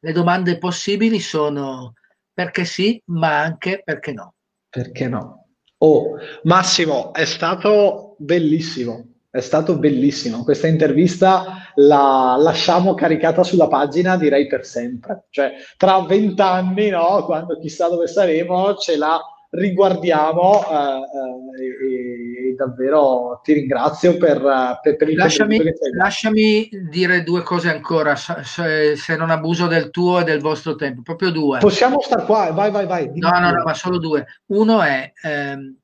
le 0.00 0.12
domande 0.12 0.58
possibili 0.58 1.20
sono 1.20 1.94
perché 2.32 2.64
sì, 2.64 3.00
ma 3.06 3.40
anche 3.40 3.82
perché 3.84 4.12
no. 4.12 4.34
Perché 4.70 5.08
no? 5.08 5.48
Oh, 5.78 6.16
Massimo, 6.44 7.12
è 7.12 7.24
stato 7.26 8.14
bellissimo. 8.18 9.08
È 9.28 9.40
stato 9.40 9.76
bellissimo. 9.78 10.44
Questa 10.44 10.66
intervista 10.66 11.72
la 11.76 12.36
lasciamo 12.38 12.94
caricata 12.94 13.42
sulla 13.42 13.66
pagina, 13.66 14.16
direi 14.16 14.46
per 14.46 14.64
sempre. 14.64 15.24
Cioè, 15.30 15.52
tra 15.76 16.00
vent'anni, 16.02 16.90
no, 16.90 17.24
quando 17.24 17.58
chissà 17.58 17.88
dove 17.88 18.06
saremo, 18.06 18.76
ce 18.76 18.96
la 18.96 19.18
riguardiamo 19.52 20.62
eh, 20.62 21.62
eh, 21.62 22.48
e, 22.48 22.54
davvero 22.56 23.40
ti 23.42 23.52
ringrazio 23.52 24.16
per, 24.16 24.40
per, 24.82 24.96
per 24.96 25.08
il 25.08 25.16
lasciami, 25.16 25.60
lasciami 25.94 26.68
dire 26.88 27.22
due 27.22 27.42
cose 27.42 27.70
ancora, 27.70 28.16
se, 28.16 28.96
se, 28.96 29.16
non 29.16 29.30
abuso 29.30 29.66
del 29.66 29.90
tuo 29.90 30.20
e 30.20 30.24
del 30.24 30.40
vostro 30.40 30.74
tempo, 30.74 31.02
proprio 31.02 31.30
due. 31.30 31.58
Possiamo 31.58 32.00
star 32.00 32.24
qua, 32.24 32.50
vai, 32.52 32.70
vai, 32.70 32.86
vai. 32.86 33.10
No, 33.14 33.30
no, 33.30 33.50
no, 33.50 33.62
ma 33.62 33.74
solo 33.74 33.98
due. 33.98 34.26
Uno 34.46 34.82
è, 34.82 35.12
ehm, 35.22 35.76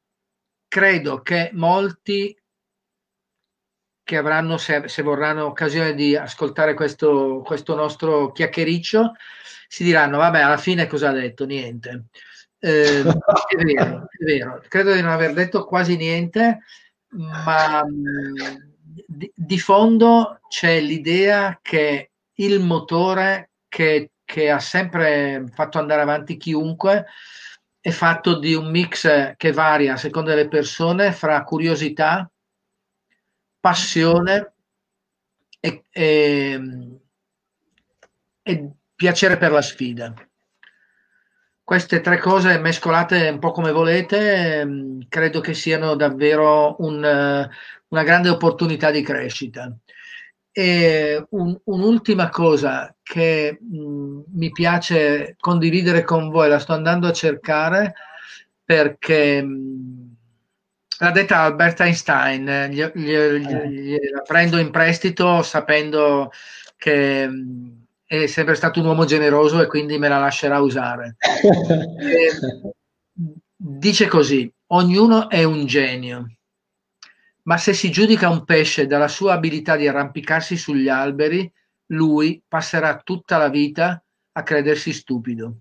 credo 0.66 1.20
che 1.20 1.50
molti 1.52 2.34
che 4.02 4.16
avranno, 4.16 4.56
se, 4.56 4.88
se, 4.88 5.02
vorranno 5.02 5.44
occasione 5.44 5.92
di 5.92 6.16
ascoltare 6.16 6.72
questo, 6.72 7.42
questo, 7.44 7.74
nostro 7.74 8.32
chiacchiericcio, 8.32 9.12
si 9.68 9.84
diranno, 9.84 10.16
vabbè, 10.16 10.40
alla 10.40 10.56
fine 10.56 10.86
cosa 10.86 11.10
ha 11.10 11.12
detto? 11.12 11.44
Niente. 11.44 12.06
Eh, 12.60 13.00
è 13.02 13.56
vero, 13.56 14.08
è 14.10 14.24
vero. 14.24 14.62
Credo 14.68 14.92
di 14.92 15.00
non 15.00 15.12
aver 15.12 15.32
detto 15.32 15.64
quasi 15.64 15.96
niente, 15.96 16.60
ma 17.10 17.84
di, 19.06 19.30
di 19.34 19.58
fondo 19.58 20.40
c'è 20.48 20.80
l'idea 20.80 21.58
che 21.62 22.10
il 22.34 22.60
motore 22.60 23.50
che, 23.68 24.10
che 24.24 24.50
ha 24.50 24.60
sempre 24.60 25.44
fatto 25.54 25.78
andare 25.78 26.02
avanti 26.02 26.36
chiunque 26.36 27.06
è 27.80 27.90
fatto 27.90 28.38
di 28.38 28.54
un 28.54 28.70
mix 28.70 29.34
che 29.36 29.52
varia 29.52 29.94
a 29.94 29.96
seconda 29.96 30.34
delle 30.34 30.48
persone 30.48 31.12
fra 31.12 31.42
curiosità, 31.44 32.30
passione 33.60 34.52
e, 35.60 35.84
e, 35.90 36.60
e 38.42 38.70
piacere 38.94 39.38
per 39.38 39.52
la 39.52 39.62
sfida. 39.62 40.12
Queste 41.68 42.00
tre 42.00 42.16
cose 42.16 42.58
mescolate 42.58 43.28
un 43.28 43.38
po' 43.38 43.50
come 43.50 43.72
volete, 43.72 44.60
ehm, 44.60 45.06
credo 45.06 45.40
che 45.40 45.52
siano 45.52 45.96
davvero 45.96 46.76
un, 46.78 46.96
una 47.88 48.02
grande 48.04 48.30
opportunità 48.30 48.90
di 48.90 49.02
crescita. 49.02 49.70
E 50.50 51.26
un, 51.28 51.60
un'ultima 51.64 52.30
cosa 52.30 52.96
che 53.02 53.58
mh, 53.60 54.22
mi 54.32 54.50
piace 54.50 55.36
condividere 55.38 56.04
con 56.04 56.30
voi, 56.30 56.48
la 56.48 56.58
sto 56.58 56.72
andando 56.72 57.06
a 57.06 57.12
cercare 57.12 57.92
perché 58.64 59.42
mh, 59.42 60.16
L'ha 61.00 61.10
detta 61.10 61.40
Albert 61.40 61.80
Einstein, 61.80 62.48
eh, 62.48 62.68
gli, 62.70 62.82
gli, 62.94 63.14
gli, 63.14 63.96
la 64.10 64.22
prendo 64.22 64.56
in 64.58 64.70
prestito 64.70 65.42
sapendo 65.42 66.32
che 66.76 67.28
mm, 67.28 67.77
è 68.08 68.26
sempre 68.26 68.54
stato 68.54 68.80
un 68.80 68.86
uomo 68.86 69.04
generoso 69.04 69.60
e 69.60 69.66
quindi 69.66 69.98
me 69.98 70.08
la 70.08 70.18
lascerà 70.18 70.60
usare. 70.60 71.16
dice 73.54 74.08
così, 74.08 74.50
ognuno 74.68 75.28
è 75.28 75.44
un 75.44 75.66
genio, 75.66 76.26
ma 77.42 77.58
se 77.58 77.74
si 77.74 77.90
giudica 77.90 78.30
un 78.30 78.44
pesce 78.44 78.86
dalla 78.86 79.08
sua 79.08 79.34
abilità 79.34 79.76
di 79.76 79.86
arrampicarsi 79.86 80.56
sugli 80.56 80.88
alberi, 80.88 81.52
lui 81.88 82.42
passerà 82.48 82.98
tutta 83.04 83.36
la 83.36 83.48
vita 83.48 84.02
a 84.32 84.42
credersi 84.42 84.94
stupido. 84.94 85.58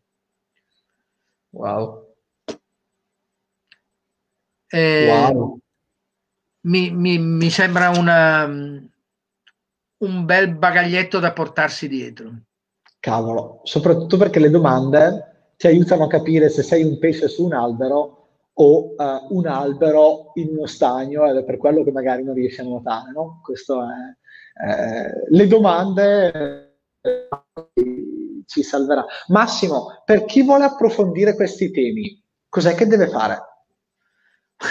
Wow. 1.50 2.16
Eh, 4.68 5.08
wow. 5.10 5.60
Mi, 6.62 6.92
mi, 6.92 7.18
mi, 7.18 7.50
sembra 7.50 7.90
una, 7.90 8.87
un 10.00 10.26
bel 10.26 10.56
bagaglietto 10.56 11.20
da 11.20 11.34
portarsi 11.34 11.88
dietro. 11.88 12.32
Cavolo, 13.00 13.62
soprattutto 13.64 14.18
perché 14.18 14.40
le 14.40 14.50
domande 14.50 15.52
ti 15.56 15.68
aiutano 15.68 16.06
a 16.06 16.08
capire 16.08 16.50
se 16.50 16.64
sei 16.64 16.84
un 16.84 16.98
pesce 17.00 17.28
su 17.28 17.46
un 17.46 17.54
albero 17.54 18.14
o 18.54 18.94
uh, 18.96 19.36
un 19.36 19.46
albero 19.48 20.32
in 20.36 20.50
uno 20.50 20.66
stagno 20.66 21.26
ed 21.26 21.38
è 21.38 21.44
per 21.44 21.58
quello 21.58 21.84
che 21.84 21.92
magari 21.92 22.24
non 22.24 22.34
riesci 22.34 22.62
a 22.62 22.64
nuotare, 22.64 23.12
no? 23.12 23.40
Questo 23.44 23.82
è, 23.84 24.66
eh, 24.66 25.26
le 25.30 25.48
domande 25.48 26.78
eh, 27.02 27.28
ci 28.46 28.64
salverà. 28.64 29.06
Massimo, 29.28 30.02
per 30.06 30.26
chi 30.26 30.42
vuole 30.42 30.64
approfondire 30.64 31.36
questi 31.36 31.72
temi, 31.72 32.22
cos'è 32.50 32.74
che 32.74 32.88
deve 32.88 33.08
fare? 33.08 33.40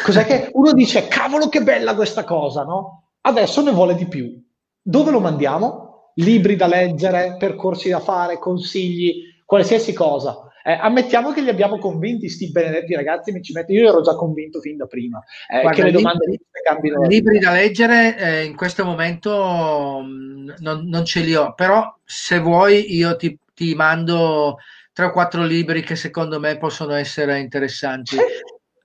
Cos'è 0.04 0.24
che 0.24 0.50
uno 0.54 0.72
dice, 0.72 1.06
cavolo 1.06 1.48
che 1.48 1.62
bella 1.62 1.94
questa 1.94 2.24
cosa, 2.24 2.64
no? 2.64 3.10
Adesso 3.20 3.62
ne 3.62 3.70
vuole 3.70 3.94
di 3.94 4.08
più. 4.08 4.44
Dove 4.88 5.10
lo 5.10 5.18
mandiamo? 5.18 6.12
Libri 6.14 6.54
da 6.54 6.68
leggere, 6.68 7.34
percorsi 7.40 7.88
da 7.88 7.98
fare, 7.98 8.38
consigli, 8.38 9.42
qualsiasi 9.44 9.92
cosa. 9.92 10.48
Eh, 10.62 10.78
ammettiamo 10.80 11.32
che 11.32 11.40
li 11.40 11.48
abbiamo 11.48 11.78
convinti, 11.78 12.28
sti 12.28 12.52
benedetti 12.52 12.94
ragazzi, 12.94 13.32
mi 13.32 13.42
ci 13.42 13.52
metto, 13.52 13.72
io 13.72 13.88
ero 13.88 14.00
già 14.02 14.14
convinto 14.14 14.60
fin 14.60 14.76
da 14.76 14.86
prima 14.86 15.20
eh, 15.48 15.62
Guarda, 15.62 15.76
che 15.76 15.86
le 15.86 15.90
domande 15.90 16.26
libri, 16.26 16.46
cambino. 16.62 17.02
Libri 17.02 17.38
da 17.40 17.50
leggere 17.50 18.16
eh, 18.16 18.44
in 18.44 18.54
questo 18.54 18.84
momento 18.84 20.00
mh, 20.02 20.06
mm, 20.06 20.50
non, 20.58 20.86
non, 20.86 21.04
ce 21.04 21.20
li 21.22 21.34
ho, 21.34 21.52
però 21.54 21.92
se 22.04 22.38
vuoi 22.38 22.94
io 22.94 23.16
ti, 23.16 23.36
ti 23.54 23.74
mando 23.74 24.58
tre 24.92 25.06
o 25.06 25.10
quattro 25.10 25.42
libri 25.42 25.82
che 25.82 25.96
secondo 25.96 26.38
me 26.38 26.58
possono 26.58 26.94
essere 26.94 27.40
interessanti. 27.40 28.16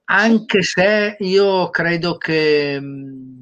Anche 0.06 0.64
se 0.64 1.16
io 1.20 1.70
credo 1.70 2.18
che 2.18 2.80
mh, 2.80 2.86
mm, 2.86 3.41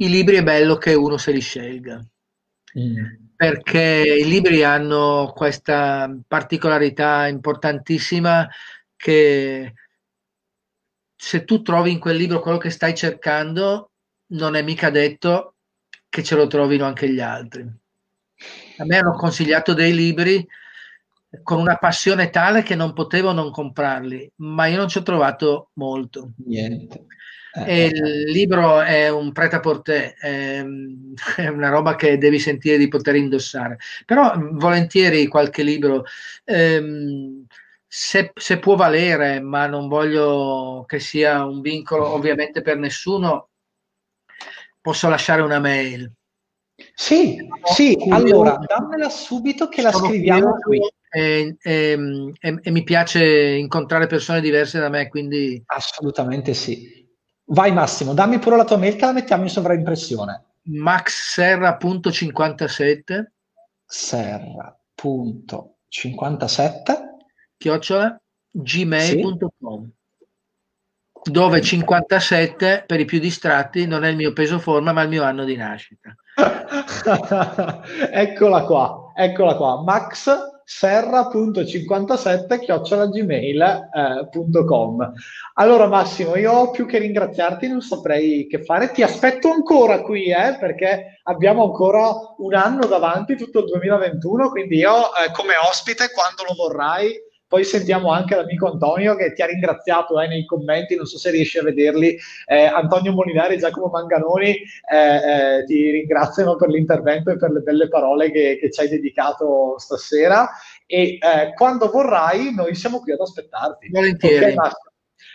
i 0.00 0.08
libri 0.08 0.36
è 0.36 0.42
bello 0.42 0.76
che 0.76 0.94
uno 0.94 1.16
se 1.16 1.32
li 1.32 1.40
scelga. 1.40 2.04
Mm 2.78 3.28
perché 3.40 4.18
i 4.20 4.28
libri 4.28 4.62
hanno 4.64 5.32
questa 5.34 6.14
particolarità 6.28 7.26
importantissima 7.26 8.46
che 8.94 9.72
se 11.16 11.44
tu 11.46 11.62
trovi 11.62 11.90
in 11.90 11.98
quel 11.98 12.16
libro 12.16 12.40
quello 12.40 12.58
che 12.58 12.68
stai 12.68 12.94
cercando, 12.94 13.92
non 14.32 14.56
è 14.56 14.62
mica 14.62 14.90
detto 14.90 15.54
che 16.10 16.22
ce 16.22 16.36
lo 16.36 16.48
trovino 16.48 16.84
anche 16.84 17.10
gli 17.10 17.20
altri. 17.20 17.62
A 18.76 18.84
me 18.84 18.98
hanno 18.98 19.12
consigliato 19.12 19.72
dei 19.72 19.94
libri 19.94 20.46
con 21.42 21.60
una 21.60 21.78
passione 21.78 22.28
tale 22.28 22.62
che 22.62 22.74
non 22.74 22.92
potevo 22.92 23.32
non 23.32 23.50
comprarli, 23.50 24.32
ma 24.36 24.66
io 24.66 24.76
non 24.76 24.88
ci 24.88 24.98
ho 24.98 25.02
trovato 25.02 25.70
molto. 25.76 26.32
Niente. 26.44 27.06
Eh, 27.52 27.86
il 27.86 28.04
eh. 28.04 28.30
libro 28.30 28.80
è 28.80 29.08
un 29.08 29.32
prêt 29.32 29.52
à 29.54 29.60
porter, 29.60 30.14
è, 30.14 30.64
è, 31.36 31.48
una 31.48 31.68
roba 31.68 31.96
che 31.96 32.18
devi 32.18 32.38
sentire 32.38 32.78
di 32.78 32.88
poter 32.88 33.16
indossare. 33.16 33.78
Però 34.06 34.32
volentieri 34.52 35.26
qualche 35.26 35.62
libro, 35.62 36.04
ehm, 36.44 37.44
se, 37.86 38.30
se, 38.34 38.58
può 38.58 38.76
valere, 38.76 39.40
ma 39.40 39.66
non 39.66 39.88
voglio 39.88 40.84
che 40.86 41.00
sia 41.00 41.44
un 41.44 41.60
vincolo 41.60 42.08
ovviamente 42.08 42.62
per 42.62 42.76
nessuno, 42.76 43.48
posso 44.80 45.08
lasciare 45.08 45.42
una 45.42 45.58
mail. 45.58 46.10
Sì, 46.94 47.36
sì, 47.74 47.96
allora 48.08 48.58
dammela 48.64 49.10
subito 49.10 49.68
che 49.68 49.82
la 49.82 49.92
scriviamo 49.92 50.52
qui. 50.60 50.80
E, 51.12 51.56
e, 51.60 52.32
e, 52.38 52.58
e 52.62 52.70
mi 52.70 52.84
piace 52.84 53.24
incontrare 53.24 54.06
persone 54.06 54.40
diverse 54.40 54.78
da 54.78 54.88
me, 54.88 55.08
quindi... 55.08 55.60
Assolutamente 55.66 56.54
sì. 56.54 56.99
Vai 57.52 57.72
Massimo, 57.72 58.14
dammi 58.14 58.38
pure 58.38 58.56
la 58.56 58.62
tua 58.64 58.76
mail 58.76 58.94
che 58.94 59.06
la 59.06 59.12
mettiamo 59.12 59.42
in 59.42 59.48
sovraimpressione. 59.48 60.44
maxserra.57 60.62 63.24
serra.57 63.86 66.78
chiocciola 67.56 68.20
gmail.com 68.52 69.90
sì. 71.22 71.30
dove 71.32 71.60
57 71.60 72.84
per 72.86 73.00
i 73.00 73.04
più 73.04 73.18
distratti 73.18 73.84
non 73.86 74.04
è 74.04 74.10
il 74.10 74.16
mio 74.16 74.32
peso 74.32 74.60
forma 74.60 74.92
ma 74.92 75.02
il 75.02 75.08
mio 75.08 75.24
anno 75.24 75.42
di 75.44 75.56
nascita. 75.56 76.14
Eccola 78.12 78.64
qua 78.64 79.10
eccola 79.20 79.56
qua. 79.56 79.82
Max 79.82 80.30
serra.57 80.72 82.60
chiocciolagmail.com 82.60 85.12
allora 85.54 85.88
Massimo 85.88 86.36
io 86.36 86.70
più 86.70 86.86
che 86.86 86.98
ringraziarti 86.98 87.66
non 87.66 87.80
saprei 87.80 88.46
che 88.46 88.62
fare. 88.62 88.92
Ti 88.92 89.02
aspetto 89.02 89.50
ancora 89.50 90.00
qui 90.00 90.30
eh, 90.30 90.56
perché 90.60 91.18
abbiamo 91.24 91.64
ancora 91.64 92.12
un 92.38 92.54
anno 92.54 92.86
davanti 92.86 93.34
tutto 93.34 93.58
il 93.58 93.64
2021 93.64 94.50
quindi 94.50 94.76
io 94.76 95.12
eh, 95.16 95.32
come 95.32 95.54
ospite 95.68 96.12
quando 96.12 96.44
lo 96.44 96.54
vorrai 96.54 97.20
poi 97.50 97.64
sentiamo 97.64 98.12
anche 98.12 98.36
l'amico 98.36 98.70
Antonio 98.70 99.16
che 99.16 99.32
ti 99.32 99.42
ha 99.42 99.46
ringraziato 99.46 100.20
eh, 100.20 100.28
nei 100.28 100.46
commenti, 100.46 100.94
non 100.94 101.04
so 101.04 101.18
se 101.18 101.32
riesci 101.32 101.58
a 101.58 101.64
vederli. 101.64 102.16
Eh, 102.46 102.62
Antonio 102.62 103.12
Molinari 103.12 103.54
e 103.54 103.58
Giacomo 103.58 103.88
Manganoni 103.88 104.50
eh, 104.88 105.56
eh, 105.58 105.64
ti 105.64 105.90
ringraziano 105.90 106.54
per 106.54 106.68
l'intervento 106.68 107.32
e 107.32 107.36
per 107.36 107.50
le 107.50 107.58
belle 107.58 107.88
parole 107.88 108.30
che, 108.30 108.56
che 108.60 108.70
ci 108.70 108.80
hai 108.82 108.88
dedicato 108.88 109.76
stasera. 109.78 110.48
E 110.86 111.18
eh, 111.20 111.52
quando 111.56 111.90
vorrai, 111.90 112.54
noi 112.54 112.76
siamo 112.76 113.00
qui 113.00 113.14
ad 113.14 113.20
aspettarti. 113.20 113.88
Volentieri. 113.90 114.52
Okay, 114.52 114.70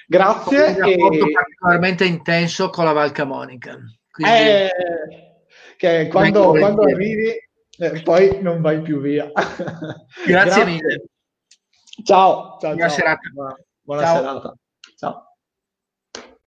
Grazie. 0.08 0.58
Un 0.58 0.78
rapporto 0.78 1.28
e... 1.28 1.32
particolarmente 1.34 2.06
intenso 2.06 2.70
con 2.70 2.86
la 2.86 2.94
Val 2.94 3.12
Camonica. 3.12 3.78
Quindi... 4.10 4.34
Eh, 4.34 4.70
che 5.76 6.08
quando, 6.08 6.52
quando 6.52 6.84
arrivi, 6.84 7.34
poi 8.06 8.42
non 8.42 8.62
vai 8.62 8.80
più 8.80 9.02
via. 9.02 9.30
Grazie, 9.34 10.26
Grazie. 10.26 10.64
mille. 10.64 11.04
Ciao, 12.04 12.58
ciao, 12.60 12.74
buona 12.74 12.88
ciao. 12.88 12.90
serata. 12.90 13.30
Buona, 13.82 14.02
ciao. 14.02 14.16
serata. 14.18 14.54
Ciao. 14.98 15.35